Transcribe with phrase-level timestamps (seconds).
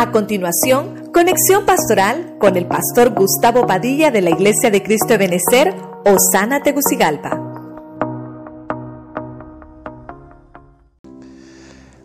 [0.00, 5.18] A continuación, conexión pastoral con el pastor Gustavo Padilla de la Iglesia de Cristo de
[5.18, 5.74] Benecer,
[6.06, 7.38] Osana Tegucigalpa.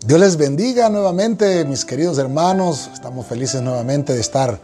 [0.06, 2.90] Dios les bendiga nuevamente, mis queridos hermanos.
[2.94, 4.60] Estamos felices nuevamente de estar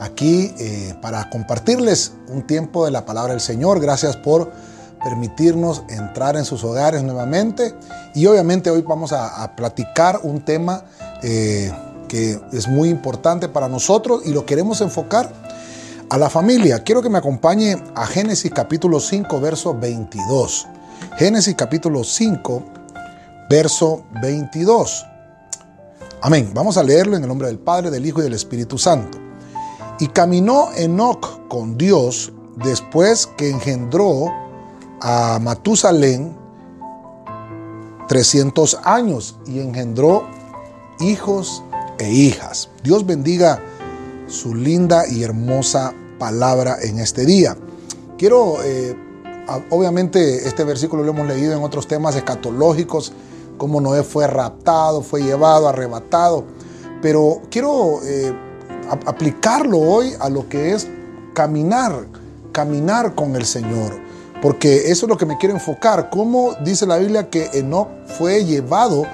[0.00, 3.78] aquí eh, para compartirles un tiempo de la palabra del Señor.
[3.80, 4.50] Gracias por
[5.04, 7.74] permitirnos entrar en sus hogares nuevamente.
[8.14, 10.84] Y obviamente hoy vamos a, platicar un tema
[11.22, 11.70] eh,
[12.10, 15.32] que es muy importante para nosotros y lo queremos enfocar
[16.08, 16.82] a la familia.
[16.82, 20.66] Quiero que me acompañe a Génesis capítulo 5, verso 22.
[21.16, 22.64] Génesis capítulo 5,
[23.48, 25.06] verso 22.
[26.22, 26.50] Amén.
[26.52, 29.16] Vamos a leerlo en el nombre del Padre, del Hijo y del Espíritu Santo.
[30.00, 34.26] Y caminó Enoc con Dios después que engendró
[35.00, 36.36] a Matusalén
[38.08, 40.26] 300 años y engendró
[40.98, 41.62] hijos
[42.00, 42.68] e hijas.
[42.82, 43.62] Dios bendiga
[44.26, 47.56] su linda y hermosa palabra en este día.
[48.18, 48.96] Quiero, eh,
[49.70, 53.12] obviamente este versículo lo hemos leído en otros temas escatológicos,
[53.58, 56.44] como Noé fue raptado, fue llevado, arrebatado,
[57.02, 58.32] pero quiero eh,
[59.06, 60.88] aplicarlo hoy a lo que es
[61.34, 62.06] caminar,
[62.52, 64.00] caminar con el Señor.
[64.40, 66.08] Porque eso es lo que me quiero enfocar.
[66.08, 69.04] ¿Cómo dice la Biblia que Enoch fue llevado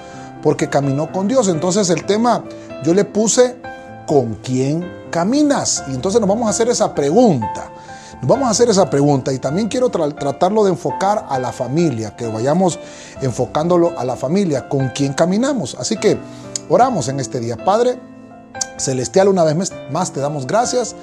[0.43, 1.49] porque caminó con Dios?
[1.49, 2.45] Entonces el tema
[2.85, 3.57] yo le puse
[4.07, 5.85] ¿con quién caminas?
[5.89, 7.73] Y entonces nos vamos a hacer esa pregunta.
[8.21, 12.17] Nos vamos a hacer esa pregunta y también quiero tratarlo de enfocar a la familia,
[12.17, 12.79] que vayamos
[13.21, 15.77] enfocándolo a la familia, con quién caminamos.
[15.79, 16.19] Así que
[16.69, 17.57] oramos en este día.
[17.63, 18.01] Padre
[18.79, 20.95] Celestial, una vez más te damos gracias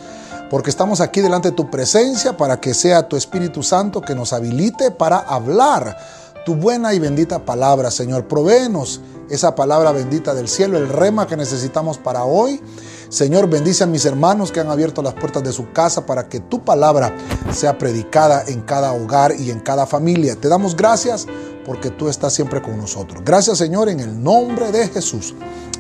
[0.50, 4.34] porque estamos aquí delante de tu presencia para que sea tu Espíritu Santo que nos
[4.34, 5.98] habilite para hablar
[6.46, 8.28] tu buena y bendita palabra, Señor.
[8.28, 12.62] Provéenos esa palabra bendita del cielo, el rema que necesitamos para hoy.
[13.10, 16.40] Señor, bendice a mis hermanos que han abierto las puertas de su casa para que
[16.40, 17.16] tu palabra
[17.52, 20.36] sea predicada en cada hogar y en cada familia.
[20.36, 21.28] Te damos gracias
[21.66, 23.24] porque tú estás siempre con nosotros.
[23.24, 25.36] Gracias, Señor, en el nombre de Jesús.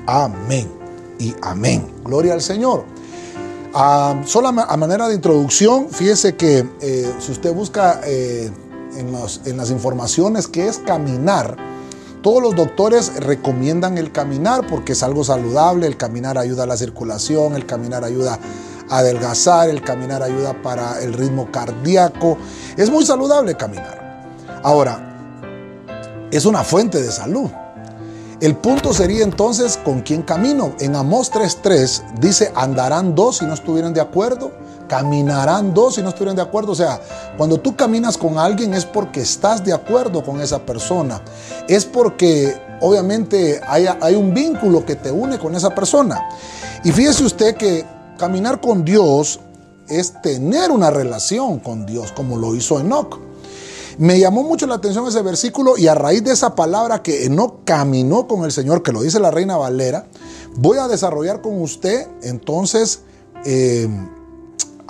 [0.05, 0.71] Amén
[1.19, 1.91] y amén.
[2.03, 2.85] Gloria al Señor.
[3.73, 8.51] Ah, solo a manera de introducción, fíjese que eh, si usted busca eh,
[8.97, 11.57] en, las informaciones qué es caminar,
[12.21, 16.77] todos los doctores recomiendan el caminar porque es algo saludable, el caminar ayuda a la
[16.77, 18.39] circulación, el caminar ayuda
[18.89, 22.37] a adelgazar, el caminar ayuda para el ritmo cardíaco.
[22.77, 24.29] Es muy saludable caminar.
[24.63, 27.49] Ahora, es una fuente de salud.
[28.39, 30.75] El punto sería entonces con quién camino.
[30.79, 36.09] En Amós 3.3 dice, andarán dos si no estuvieran de acuerdo caminarán dos si no
[36.09, 36.71] estuvieran de acuerdo.
[36.71, 36.99] O sea,
[37.37, 41.21] cuando tú caminas con alguien es porque estás de acuerdo con esa persona.
[41.67, 46.21] Es porque obviamente hay, hay un vínculo que te une con esa persona.
[46.83, 47.85] Y fíjese usted que
[48.17, 49.39] caminar con Dios
[49.87, 53.19] es tener una relación con Dios, como lo hizo Enoch.
[53.97, 57.63] Me llamó mucho la atención ese versículo y a raíz de esa palabra que Enoch
[57.63, 60.07] caminó con el Señor, que lo dice la Reina Valera,
[60.55, 63.01] voy a desarrollar con usted entonces
[63.45, 63.87] eh,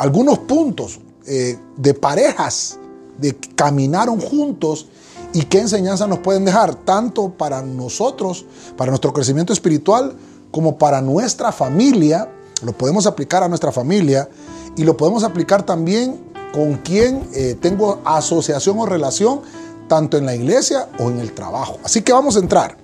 [0.03, 2.77] algunos puntos eh, de parejas
[3.17, 4.87] de que caminaron juntos
[5.31, 10.13] y qué enseñanza nos pueden dejar, tanto para nosotros, para nuestro crecimiento espiritual,
[10.51, 12.29] como para nuestra familia.
[12.65, 14.27] Lo podemos aplicar a nuestra familia
[14.75, 16.19] y lo podemos aplicar también
[16.53, 19.39] con quien eh, tengo asociación o relación,
[19.87, 21.79] tanto en la iglesia o en el trabajo.
[21.85, 22.75] Así que vamos a entrar.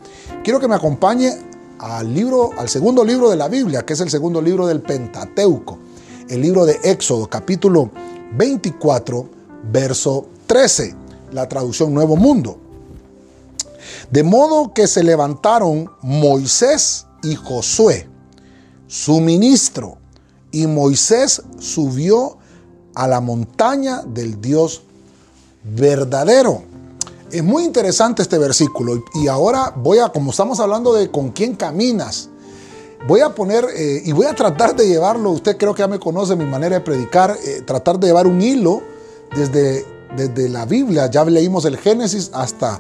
[0.41, 1.34] Quiero que me acompañe
[1.80, 5.80] al libro, al segundo libro de la Biblia, que es el segundo libro del Pentateuco
[6.29, 7.90] el libro de Éxodo, capítulo
[8.38, 9.28] 24,
[9.72, 10.95] verso 13,
[11.31, 12.59] la traducción Nuevo Mundo.
[14.12, 18.07] De modo que se levantaron Moisés y Josué,
[18.88, 19.97] su ministro,
[20.51, 22.38] y Moisés subió
[22.94, 24.84] a la montaña del Dios
[25.63, 26.63] verdadero.
[27.31, 31.56] Es muy interesante este versículo y ahora voy a, como estamos hablando de con quién
[31.56, 32.30] caminas,
[33.07, 36.00] Voy a poner eh, y voy a tratar de llevarlo, usted creo que ya me
[36.00, 38.81] conoce mi manera de predicar, eh, tratar de llevar un hilo
[39.36, 39.86] desde,
[40.16, 42.80] desde la Biblia, ya leímos el Génesis hasta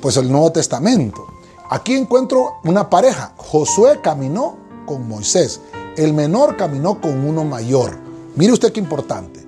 [0.00, 1.26] pues el Nuevo Testamento.
[1.68, 4.56] Aquí encuentro una pareja, Josué caminó
[4.86, 5.60] con Moisés,
[5.96, 7.98] el menor caminó con uno mayor.
[8.34, 9.40] Mire usted qué importante.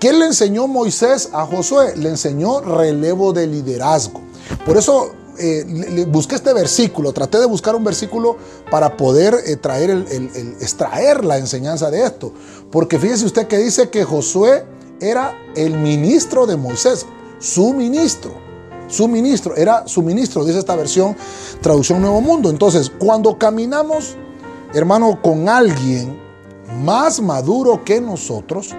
[0.00, 1.96] ¿Qué le enseñó Moisés a Josué?
[1.96, 4.20] Le enseñó relevo de liderazgo.
[4.64, 8.36] Por eso eh, busqué este versículo, traté de buscar un versículo
[8.70, 10.30] para poder eh, traer el,
[10.60, 12.32] extraer la enseñanza de esto.
[12.70, 14.64] Porque fíjese usted que dice que Josué
[15.00, 17.06] era el ministro de Moisés,
[17.38, 18.46] su ministro.
[18.88, 21.14] Su ministro, era su ministro, dice esta versión,
[21.60, 22.48] traducción Nuevo Mundo.
[22.48, 24.16] Entonces, cuando caminamos
[24.72, 26.18] hermano, con alguien
[26.82, 28.74] más maduro que nosotros,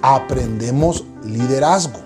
[0.00, 2.00] aprendemos liderazgo.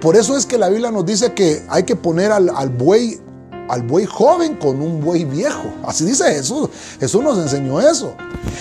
[0.00, 3.18] Por eso es que la Biblia nos dice que hay que poner al, buey
[3.68, 5.72] al buey joven con un buey viejo.
[5.84, 6.68] Así dice Jesús.
[7.00, 8.14] Jesús nos enseñó eso.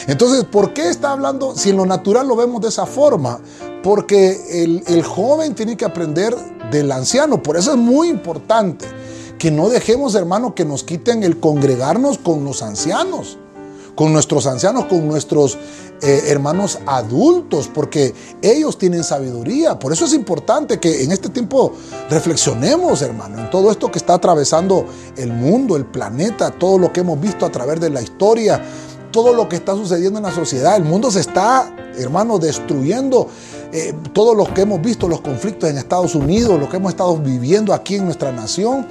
[0.08, 1.56] Entonces, ¿por qué está hablando?
[1.56, 3.40] Si en lo natural lo vemos de esa forma,
[3.84, 6.36] porque el, el joven tiene que aprender
[6.72, 7.44] del anciano.
[7.44, 8.86] Por eso es muy importante
[9.38, 13.38] que no dejemos, hermano, que nos quiten el congregarnos con los ancianos,
[13.96, 15.58] con nuestros ancianos, con nuestros
[16.02, 19.80] eh, hermanos adultos, porque ellos tienen sabiduría.
[19.80, 21.74] Por eso es importante que en este tiempo
[22.10, 27.00] reflexionemos, hermano, en todo esto que está atravesando el mundo, el planeta, todo lo que
[27.00, 28.62] hemos visto a través de la historia,
[29.12, 30.76] todo lo que está sucediendo en la sociedad.
[30.76, 33.30] El mundo se está, hermano, destruyendo.
[33.72, 37.18] Eh, todo lo que hemos visto, los conflictos en Estados Unidos, lo que hemos estado
[37.18, 38.86] viviendo aquí en nuestra nación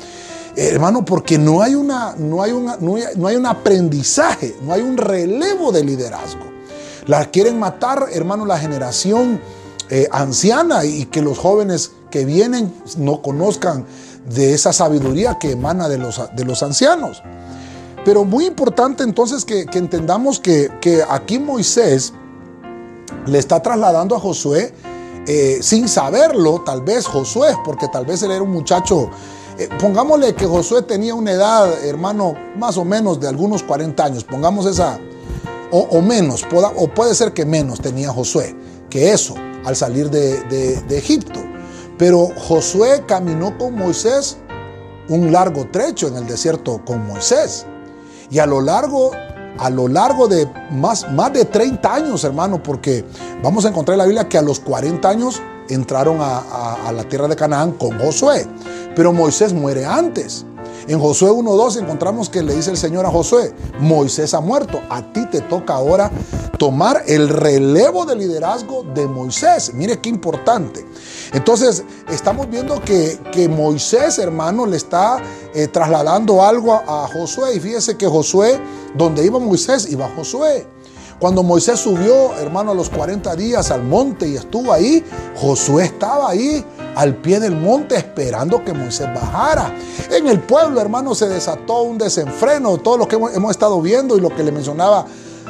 [0.56, 4.96] hermano, porque no hay, una, no, hay una, no, hay, un aprendizaje, no hay un
[4.96, 6.53] relevo de liderazgo.
[7.06, 9.40] La quieren matar, hermano, la generación
[9.90, 13.84] eh, anciana y que los jóvenes que vienen no conozcan
[14.28, 17.22] de esa sabiduría que emana de los, de los ancianos.
[18.04, 20.70] Pero muy importante entonces que, entendamos que,
[21.08, 22.12] aquí Moisés
[23.26, 24.74] le está trasladando a Josué
[25.26, 29.10] eh, sin saberlo, tal vez Josué, porque tal vez él era un muchacho
[29.56, 34.24] eh, pongámosle que Josué tenía una edad, hermano, más o menos de algunos 40 años.
[34.24, 34.98] Pongamos esa,
[35.76, 38.55] o, menos, o puede ser que menos tenía Josué
[38.88, 39.35] que eso
[39.65, 41.41] al salir de, Egipto.
[41.99, 44.37] Pero Josué caminó con Moisés
[45.09, 47.67] un largo trecho en el desierto con Moisés.
[48.31, 49.11] Y a lo largo
[49.59, 53.05] a lo largo de más, más de 30 años, hermano, porque
[53.41, 57.29] vamos a encontrar en la Biblia que a los 40 años entraron a, la tierra
[57.29, 58.49] de Canaán con Josué,
[58.97, 60.44] pero Moisés muere antes.
[60.86, 65.12] En Josué 1.2 encontramos que le dice el Señor a Josué, Moisés ha muerto, a
[65.12, 66.10] ti te toca ahora
[66.58, 69.72] tomar el relevo de liderazgo de Moisés.
[69.72, 70.84] Mire qué importante.
[71.32, 75.22] Entonces, estamos viendo que, que Moisés, hermano, le está
[75.54, 77.54] eh, trasladando algo a, a Josué.
[77.56, 78.60] Y fíjese que Josué,
[78.94, 80.66] donde iba Moisés, iba Josué.
[81.19, 85.02] Cuando Moisés subió, hermano, a los 40 días al monte y estuvo ahí,
[85.37, 86.64] Josué estaba ahí
[86.94, 89.75] al pie del monte esperando que Moisés bajara.
[90.11, 94.20] En el pueblo, hermano, se desató un desenfreno, todo lo que hemos, estado viendo y
[94.20, 95.06] lo que le mencionaba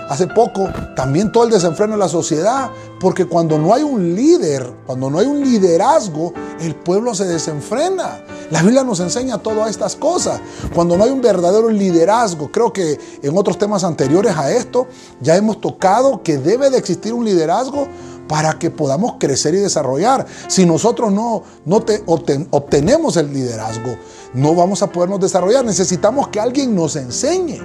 [0.09, 2.71] hace poco, también todo el desenfreno de la sociedad,
[3.01, 8.23] porque cuando no hay un líder, cuando no hay un liderazgo, el pueblo se desenfrena.
[8.51, 10.41] La Biblia nos enseña todas estas cosas.
[10.75, 14.87] Cuando no hay un verdadero liderazgo, creo que en otros temas anteriores a esto
[15.21, 17.89] ya hemos tocado que debe de existir un liderazgo
[18.29, 20.27] para que podamos crecer y desarrollar.
[20.49, 23.97] Si nosotros no, no te obtenemos el liderazgo,
[24.35, 25.65] no vamos a podernos desarrollar.
[25.65, 27.61] Necesitamos que alguien nos enseñe.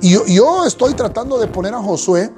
[0.00, 2.30] Y yo, estoy tratando de poner a Josué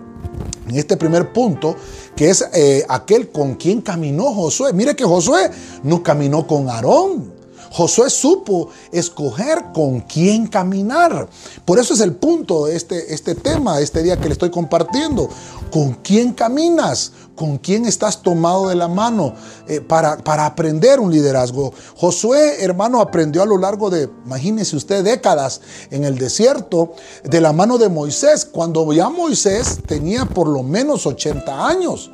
[0.68, 1.76] en este primer punto,
[2.14, 4.72] que es eh, aquel con quien caminó Josué.
[4.72, 5.50] Mire que Josué
[5.82, 7.33] no caminó con Aarón.
[7.74, 11.28] Josué supo escoger con quién caminar.
[11.64, 15.28] Por eso es el punto de este, este tema, este día que le estoy compartiendo.
[15.72, 17.10] ¿Con quién caminas?
[17.34, 19.34] ¿Con quién estás tomado de la mano
[19.66, 21.74] eh, para, para aprender un liderazgo?
[21.96, 25.60] Josué, hermano, aprendió a lo largo de, imagínese usted, décadas
[25.90, 26.92] en el desierto
[27.24, 32.12] de la mano de Moisés, cuando ya Moisés tenía por lo menos 80 años.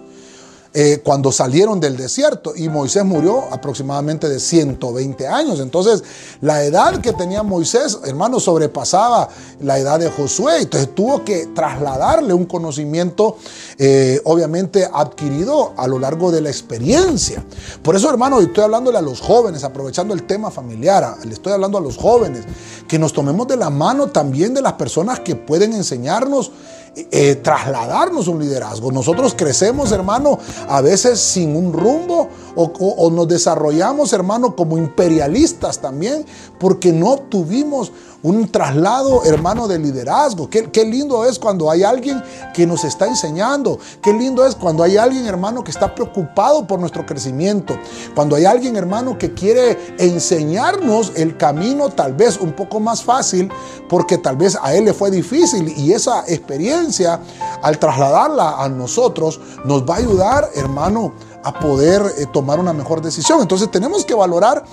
[0.73, 5.59] Eh, cuando salieron del desierto y Moisés murió aproximadamente de 120 años.
[5.59, 6.05] Entonces,
[6.43, 9.29] la edad que tenía Moisés, hermano, sobrepasaba
[9.61, 10.59] la edad de Josué.
[10.61, 13.37] Entonces, tuvo que trasladarle un conocimiento,
[13.79, 17.45] eh, obviamente, adquirido a lo largo de la experiencia.
[17.83, 21.79] Por eso, hermano, estoy hablándole a los jóvenes, aprovechando el tema familiar, le estoy hablando
[21.79, 22.45] a los jóvenes,
[22.87, 26.53] que nos tomemos de la mano también de las personas que pueden enseñarnos
[26.97, 28.91] eh, trasladarnos un liderazgo.
[28.91, 36.27] Nosotros crecemos, hermano, a veces sin un rumbo o, nos desarrollamos, hermano, como imperialistas también,
[36.59, 40.49] porque no tuvimos un traslado, hermano, de liderazgo.
[40.51, 42.23] Qué, lindo es cuando hay alguien
[42.53, 43.79] que nos está enseñando.
[44.03, 47.79] Qué lindo es cuando hay alguien, hermano, que está preocupado por nuestro crecimiento.
[48.15, 53.51] Cuando hay alguien, hermano, que quiere enseñarnos el camino tal vez un poco más fácil,
[53.89, 57.21] porque tal vez a él le fue difícil y esa experiencia,
[57.63, 61.13] al trasladarla a nosotros, nos va a ayudar, hermano,
[61.43, 63.41] a poder eh, tomar una mejor decisión.
[63.41, 64.65] Entonces tenemos que valorar,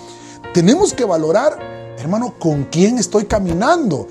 [0.53, 4.07] tenemos que valorar Hermano, ¿con quién estoy caminando?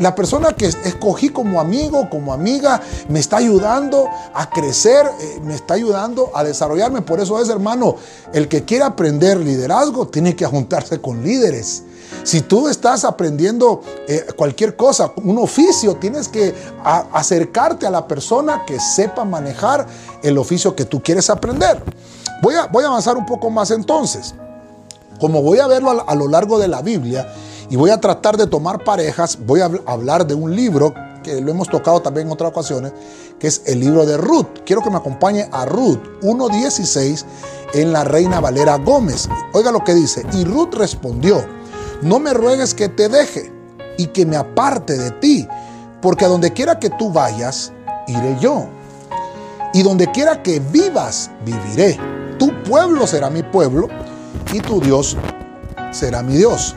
[0.00, 5.54] La persona que escogí como amigo, como amiga, me está ayudando a crecer, eh, me
[5.54, 7.00] está ayudando a desarrollarme.
[7.00, 7.96] Por eso es, hermano,
[8.34, 11.84] el que quiere aprender liderazgo tiene que juntarse con líderes.
[12.22, 18.64] Si tú estás aprendiendo eh, cualquier cosa, un oficio, tienes que acercarte a la persona
[18.66, 19.86] que sepa manejar
[20.22, 21.82] el oficio que tú quieres aprender.
[22.42, 24.34] Voy a, voy a avanzar un poco más entonces.
[25.20, 27.32] Como voy a verlo a, lo largo de la Biblia
[27.70, 31.50] y voy a tratar de tomar parejas, voy a hablar de un libro que lo
[31.50, 32.92] hemos tocado también en otras ocasiones,
[33.38, 34.60] que es el libro de Ruth.
[34.66, 37.24] Quiero que me acompañe a Ruth 1.16
[37.74, 39.28] en la Reina Valera Gómez.
[39.54, 40.26] Oiga lo que dice.
[40.32, 41.44] Y Ruth respondió,
[42.02, 43.52] no me ruegues que te deje
[43.96, 45.46] y que me aparte de ti,
[46.00, 47.72] porque a donde quiera que tú vayas,
[48.06, 48.66] iré yo.
[49.72, 51.98] Y donde quiera que vivas, viviré.
[52.38, 53.88] Tu pueblo será mi pueblo
[54.52, 55.16] y tu Dios
[55.90, 56.76] será mi Dios.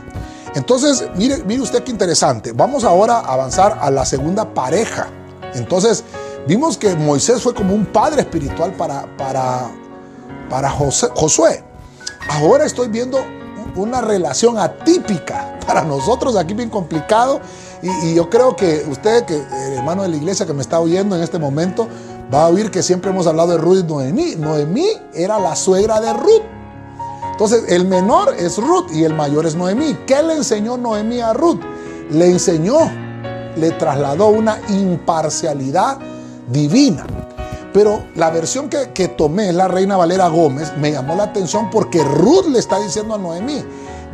[0.54, 2.52] Entonces, mire, mire usted qué interesante.
[2.52, 5.08] Vamos ahora a avanzar a la segunda pareja.
[5.54, 6.02] Entonces,
[6.46, 9.70] vimos que Moisés fue como un padre espiritual para, para,
[10.48, 11.62] para Josué.
[12.30, 13.18] Ahora estoy viendo
[13.76, 17.40] una relación atípica para nosotros aquí bien complicado.
[17.82, 19.36] Y, yo creo que usted, que
[19.76, 21.86] hermano de la iglesia que me está oyendo en este momento,
[22.32, 24.36] va a oír que siempre hemos hablado de Ruth y Noemí.
[24.36, 26.55] Noemí era la suegra de Ruth.
[27.36, 29.94] Entonces, el menor es Ruth y el mayor es Noemí.
[30.06, 31.60] ¿Qué le enseñó Noemí a Ruth?
[32.10, 32.90] Le enseñó,
[33.56, 35.98] le trasladó una imparcialidad
[36.48, 37.04] divina.
[37.74, 42.46] Pero la versión que, tomé, la Reina Valera Gómez, me llamó la atención porque Ruth
[42.46, 43.62] le está diciendo a Noemí,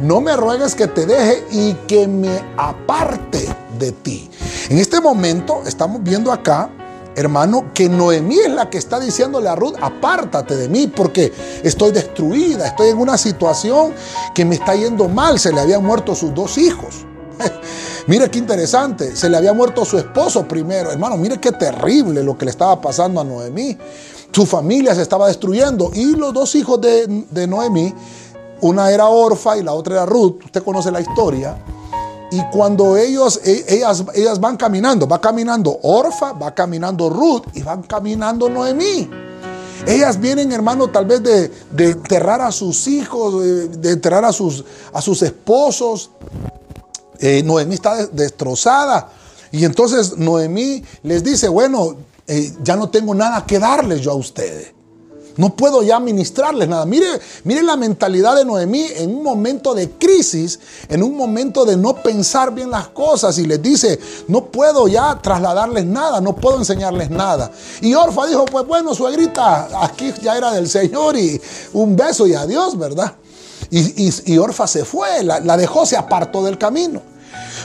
[0.00, 3.47] no me ruegues que te deje y que me aparte
[3.79, 4.29] de ti.
[4.69, 6.71] En este momento estamos viendo acá
[7.14, 11.92] hermano, que Noemí es la que está diciéndole a Ruth, apártate de mí porque estoy
[11.92, 13.92] destruida, estoy en una situación
[14.35, 17.07] que me está yendo mal, se le habían muerto sus dos hijos.
[18.07, 22.37] mire qué interesante, se le había muerto su esposo primero, hermano, mire qué terrible lo
[22.37, 23.76] que le estaba pasando a Noemí.
[24.33, 27.95] Su familia se estaba destruyendo y los dos hijos de, de Noemí,
[28.62, 31.57] una era Orfa y la otra era Ruth, usted conoce la historia
[32.33, 37.62] y cuando ellos, e, ellas, ellas van caminando, va caminando Orfa, va caminando Ruth y
[37.62, 39.09] van caminando Noemí.
[39.87, 43.43] Ellas vienen, hermano, tal vez de, enterrar a sus hijos,
[43.83, 46.11] de, enterrar a sus, a sus esposos.
[47.19, 49.11] Eh, Noemí está destrozada.
[49.51, 51.97] Y entonces Noemí les dice, bueno,
[52.27, 54.73] eh, ya no tengo nada que darles yo a ustedes.
[55.37, 56.85] No puedo ya ministrarles nada.
[56.87, 57.07] Mire,
[57.45, 60.59] mire la mentalidad de Noemí en un momento de crisis,
[60.89, 63.99] en un momento de no pensar bien las cosas y les dice,
[64.29, 67.51] no puedo ya trasladarles nada, no puedo enseñarles nada.
[67.81, 71.41] Y Orfa dijo, pues bueno, suegrita, aquí ya era del Señor y
[71.73, 73.15] un beso y adiós, ¿verdad?
[73.71, 77.12] Y, Orfa se fue, la dejó, se apartó del camino.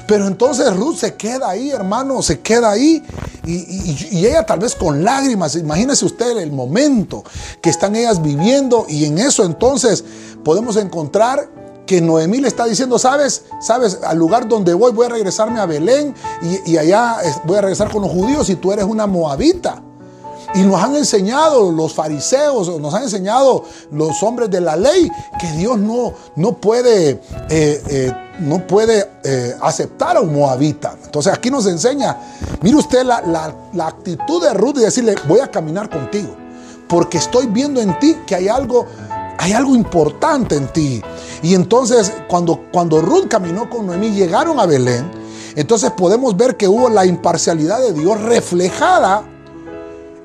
[0.07, 3.03] Pero entonces Ruth se queda ahí, hermano, se queda ahí.
[3.45, 7.23] Y, ella tal vez con lágrimas, imagínese usted el momento
[7.61, 10.03] que están ellas viviendo y en eso entonces
[10.43, 11.49] podemos encontrar
[11.85, 15.65] que Noemí le está diciendo, sabes, sabes, al lugar donde voy voy a regresarme a
[15.65, 16.13] Belén
[16.65, 19.81] y, y allá voy a regresar con los judíos y tú eres una moabita.
[20.55, 25.51] Y nos han enseñado los fariseos, nos han enseñado los hombres de la ley que
[25.53, 30.95] Dios no, no puede, eh, eh, no puede eh, aceptar a un moabita.
[31.03, 32.17] Entonces aquí nos enseña,
[32.61, 33.21] mire usted la,
[33.73, 36.35] la actitud de Ruth y decirle, voy a caminar contigo,
[36.87, 38.85] porque estoy viendo en ti que hay algo
[39.39, 41.01] hay algo importante en ti.
[41.43, 45.09] Y entonces cuando, cuando Ruth caminó con Noemí, llegaron a Belén,
[45.55, 49.23] entonces podemos ver que hubo la imparcialidad de Dios reflejada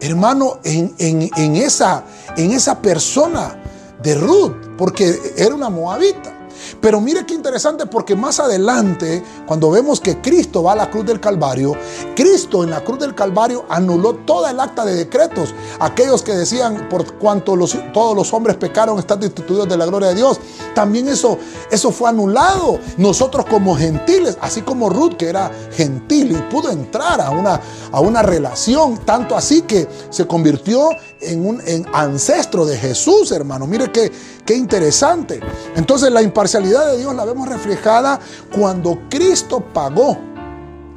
[0.03, 2.05] hermano, en, esa,
[2.37, 3.57] en esa persona
[4.03, 6.35] de Ruth, porque era una moabita.
[6.83, 11.07] Pero mire qué interesante porque más adelante, cuando vemos que Cristo va a la cruz
[11.07, 11.75] del Calvario,
[12.17, 15.55] Cristo en la cruz del Calvario anuló toda el acta de decretos.
[15.79, 17.57] Aquellos que decían, por cuanto
[17.95, 20.41] todos los hombres pecaron, están destituidos de la gloria de Dios.
[20.75, 21.39] También eso,
[21.71, 22.81] eso fue anulado.
[22.97, 27.61] Nosotros como gentiles, así como Ruth, que era gentil y pudo entrar a una,
[27.93, 30.89] a una relación, tanto así que se convirtió
[31.21, 31.63] en un
[31.93, 33.69] ancestro de Jesús, hermano.
[33.69, 34.11] Mire qué,
[34.45, 35.39] qué interesante.
[35.77, 38.19] Entonces la imparcialidad de Dios la vemos reflejada
[38.55, 40.19] cuando Cristo pagó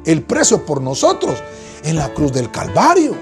[0.04, 1.42] el precio por nosotros
[1.84, 3.14] en la cruz del Calvario.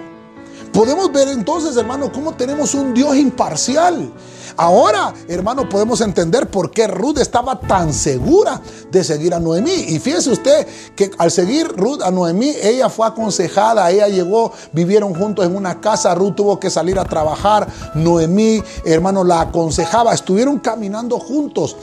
[0.73, 4.11] Podemos ver entonces, hermano, cómo tenemos un Dios imparcial
[4.57, 9.73] Ahora, hermano, podemos entender por qué Ruth estaba tan segura de seguir a Noemí.
[9.73, 15.15] Y fíjese usted que al seguir Ruth a Noemí, ella fue aconsejada, ella llegó, vivieron
[15.15, 20.59] juntos en una casa, Ruth tuvo que salir a trabajar, Noemí, hermano, la aconsejaba, estuvieron
[20.59, 21.77] caminando juntos.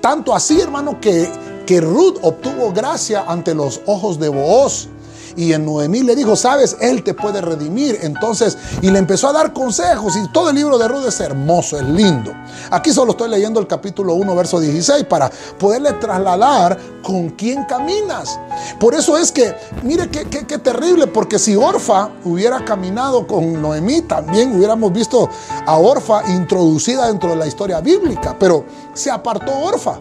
[0.00, 1.30] tanto así, hermano, que
[1.70, 4.88] que Ruth obtuvo gracia ante los ojos de Booz.
[5.36, 7.98] Y en Noemí le dijo, sabes, él te puede redimir.
[8.02, 10.16] Entonces, y le empezó a dar consejos.
[10.16, 12.32] Y todo el libro de Ruth es hermoso, es lindo.
[12.70, 18.38] Aquí solo estoy leyendo el capítulo 1, verso 16, para poderle trasladar con quién caminas.
[18.78, 24.02] Por eso es que, mire qué, qué terrible, porque si Orfa hubiera caminado con Noemí,
[24.02, 25.28] también hubiéramos visto
[25.66, 28.36] a Orfa introducida dentro de la historia bíblica.
[28.38, 29.98] Pero se apartó Orfa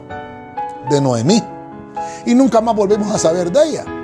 [0.89, 1.43] de Noemí.
[2.25, 3.98] Y nunca más volvemos a saber de ella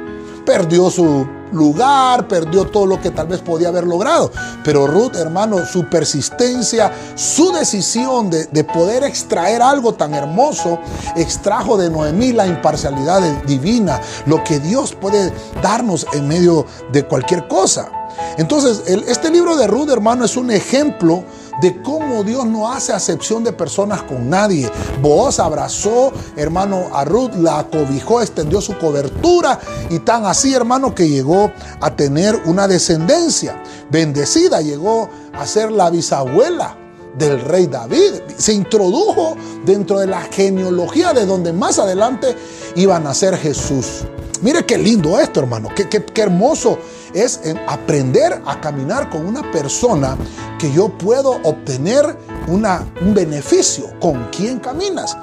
[0.46, 4.32] perdió su lugar, perdió todo lo que tal vez podía haber logrado.
[4.64, 10.80] Pero Ruth, hermano, su persistencia, su decisión de, poder extraer algo tan hermoso,
[11.16, 17.48] extrajo de Noemí la imparcialidad divina, lo que Dios puede darnos en medio de cualquier
[17.48, 17.90] cosa.
[18.38, 21.24] Entonces, este libro de Ruth, hermano, es un ejemplo
[21.62, 24.70] de cómo Dios no hace acepción de personas con nadie.
[25.02, 29.60] Boaz abrazó, hermano, a Ruth, la acobijó, extendió su cobertura
[29.90, 35.90] y tan así, hermano, que llegó a tener una descendencia bendecida, llegó a ser la
[35.90, 36.78] bisabuela
[37.18, 38.14] del rey David.
[38.38, 39.36] Se introdujo
[39.66, 42.36] dentro de la genealogía de donde más adelante
[42.76, 44.04] iba a nacer Jesús.
[44.42, 46.78] Mire qué lindo esto, hermano, qué, qué, qué hermoso
[47.16, 50.18] es aprender a caminar con una persona
[50.60, 52.18] que yo puedo obtener
[52.48, 53.98] una, un beneficio.
[54.00, 55.18] ¿Con quién caminas?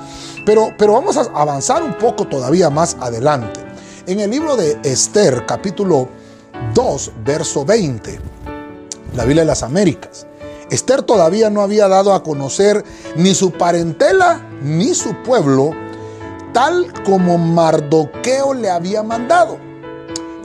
[0.46, 3.60] Pero, pero vamos a avanzar un poco todavía más adelante.
[4.06, 6.08] En el libro de Esther, capítulo
[6.74, 8.18] 2, verso 20,
[9.14, 10.26] la Biblia de las Américas.
[10.70, 12.82] Esther todavía no había dado a conocer
[13.16, 15.72] ni su parentela ni su pueblo,
[16.54, 19.58] tal como Mardoqueo le había mandado.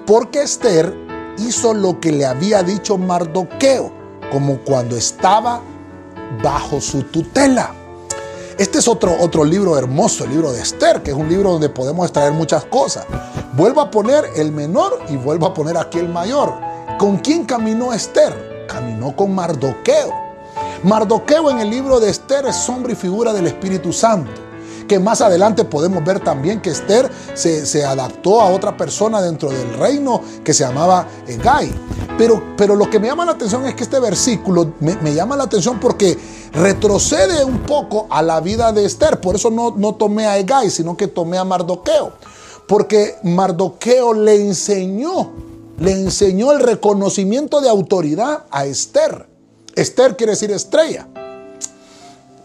[0.05, 1.06] Porque Esther
[1.37, 3.91] hizo lo que le había dicho Mardoqueo,
[4.31, 5.61] como cuando estaba
[6.43, 7.73] bajo su tutela.
[8.57, 11.69] Este es otro, otro libro hermoso, el libro de Esther, que es un libro donde
[11.69, 13.05] podemos extraer muchas cosas.
[13.53, 16.55] Vuelvo a poner el menor y vuelvo a poner aquí el mayor.
[16.97, 18.65] ¿Con quién caminó Esther?
[18.67, 20.11] Caminó con Mardoqueo.
[20.83, 24.46] Mardoqueo en el libro de Esther es sombra y figura del Espíritu Santo
[24.87, 29.73] que más adelante podemos ver también que Esther se, adaptó a otra persona dentro del
[29.73, 31.71] reino que se llamaba Egai.
[32.17, 35.43] Pero, pero lo que me llama la atención es que este versículo me, llama la
[35.43, 36.17] atención porque
[36.53, 39.21] retrocede un poco a la vida de Esther.
[39.21, 42.13] Por eso no, no tomé a Egai, sino que tomé a Mardoqueo.
[42.67, 45.31] Porque Mardoqueo le enseñó,
[45.77, 49.27] le enseñó el reconocimiento de autoridad a Esther.
[49.75, 51.07] Esther quiere decir estrella.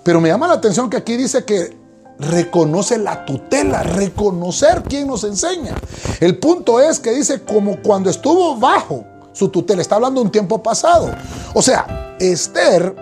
[0.04, 1.81] Pero me llama la atención que aquí dice que
[2.18, 5.74] reconoce la tutela, reconocer quién nos enseña.
[6.20, 10.32] El punto es que dice como cuando estuvo bajo su tutela, está hablando de un
[10.32, 11.10] tiempo pasado.
[11.54, 12.94] O sea, Esther,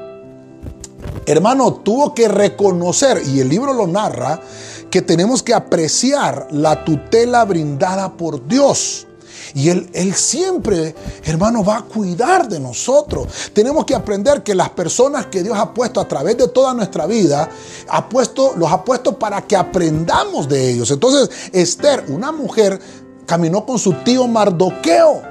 [1.26, 4.40] hermano, tuvo que reconocer, y el libro lo narra,
[4.90, 9.06] que tenemos que apreciar la tutela brindada por Dios.
[9.54, 13.26] Y él, él siempre, hermano, va a cuidar de nosotros.
[13.52, 17.06] Tenemos que aprender que las personas que Dios ha puesto a través de toda nuestra
[17.06, 17.48] vida,
[17.88, 20.90] ha puesto, los ha puesto para que aprendamos de ellos.
[20.90, 22.80] Entonces, Esther, una mujer,
[23.26, 25.22] caminó con su tío Mardoqueo.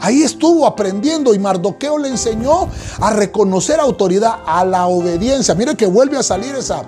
[0.00, 5.54] Ahí estuvo aprendiendo y Mardoqueo le enseñó a reconocer autoridad, a la obediencia.
[5.54, 6.82] Mire que vuelve a salir esa,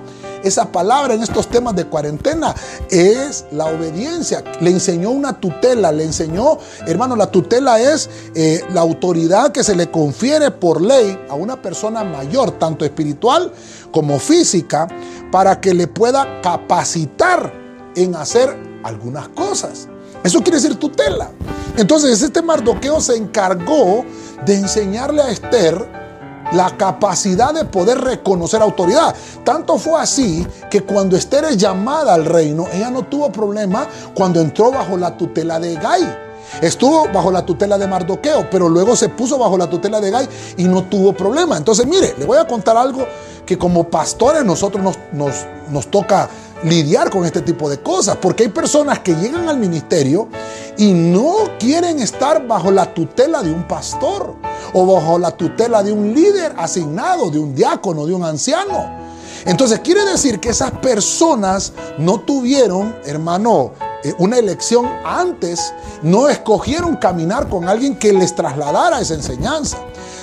[0.45, 2.55] esa palabra en estos temas de cuarentena
[2.91, 4.45] es la obediencia.
[4.61, 9.75] Le enseñó una tutela, le enseñó, hermano, la tutela es eh, la autoridad que se
[9.75, 13.53] le confiere por ley a una persona mayor, tanto espiritual
[13.91, 14.87] como física,
[15.33, 17.53] para que le pueda capacitar
[17.97, 19.89] en hacer algunas cosas.
[20.23, 21.31] Eso quiere decir tutela.
[21.77, 24.05] Entonces este Mardoqueo se encargó
[24.47, 26.04] de enseñarle a Esther
[26.53, 29.15] la capacidad de poder reconocer autoridad.
[29.45, 34.41] Tanto fue así que cuando Esther es llamada al reino, ella no tuvo problema cuando
[34.41, 36.19] entró bajo la tutela de Gai.
[36.61, 40.29] Estuvo bajo la tutela de Mardoqueo, pero luego se puso bajo la tutela de Gai
[40.57, 41.57] y no tuvo problema.
[41.57, 43.07] Entonces, mire, le voy a contar algo
[43.45, 45.35] que como pastores nosotros nos, nos,
[45.71, 46.29] nos toca
[46.65, 50.29] lidiar con este tipo de cosas, porque hay personas que llegan al ministerio
[50.77, 54.35] y no quieren estar bajo la tutela de un pastor
[54.73, 59.05] o bajo la tutela de un líder asignado, de un diácono, de un anciano.
[59.45, 63.73] Entonces quiere decir que esas personas no tuvieron, hermano,
[64.03, 69.79] eh, una elección antes, no escogieron caminar con alguien que les trasladara esa enseñanza.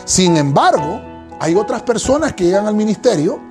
[0.06, 1.02] Sin embargo,
[1.40, 3.51] hay otras personas que llegan al ministerio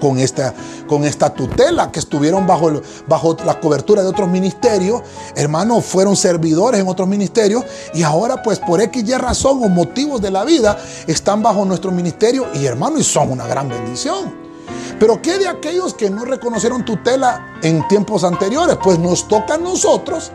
[0.00, 0.54] con esta,
[0.88, 5.02] con esta tutela, que estuvieron bajo, bajo la cobertura de otros ministerios,
[5.36, 10.30] hermanos, fueron servidores en otros ministerios y ahora pues por X razón o motivos de
[10.30, 14.50] la vida están bajo nuestro ministerio y hermanos, y son una gran bendición.
[14.98, 18.76] Pero ¿qué de aquellos que no reconocieron tutela en tiempos anteriores?
[18.82, 20.30] Pues nos toca a nosotros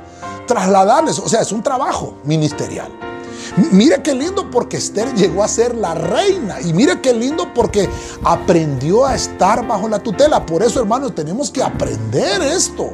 [0.47, 2.91] trasladarles, o sea, es un trabajo ministerial.
[3.71, 6.61] Mire qué lindo porque Esther llegó a ser la reina.
[6.61, 7.89] Y mire qué lindo porque
[8.23, 10.45] aprendió a estar bajo la tutela.
[10.45, 12.93] Por eso, hermanos, tenemos que aprender esto.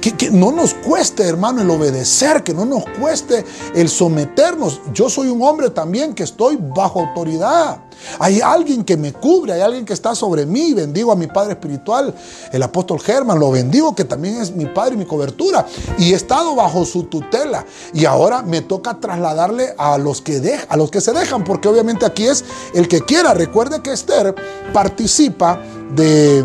[0.00, 4.80] Que, no nos cueste, hermano, el obedecer, que no nos cueste el someternos.
[4.94, 7.82] Yo soy un hombre también que estoy bajo autoridad.
[8.18, 10.72] Hay alguien que me cubre, hay alguien que está sobre mí.
[10.72, 12.14] Bendigo a mi Padre Espiritual,
[12.50, 15.66] el apóstol Germán, lo bendigo, que también es mi Padre y mi cobertura.
[15.98, 17.66] Y he estado bajo su tutela.
[17.92, 22.06] Y ahora me toca trasladarle a los que, a los que se dejan, porque obviamente
[22.06, 23.34] aquí es el que quiera.
[23.34, 24.34] Recuerde que Esther
[24.72, 25.60] participa
[25.94, 26.42] de,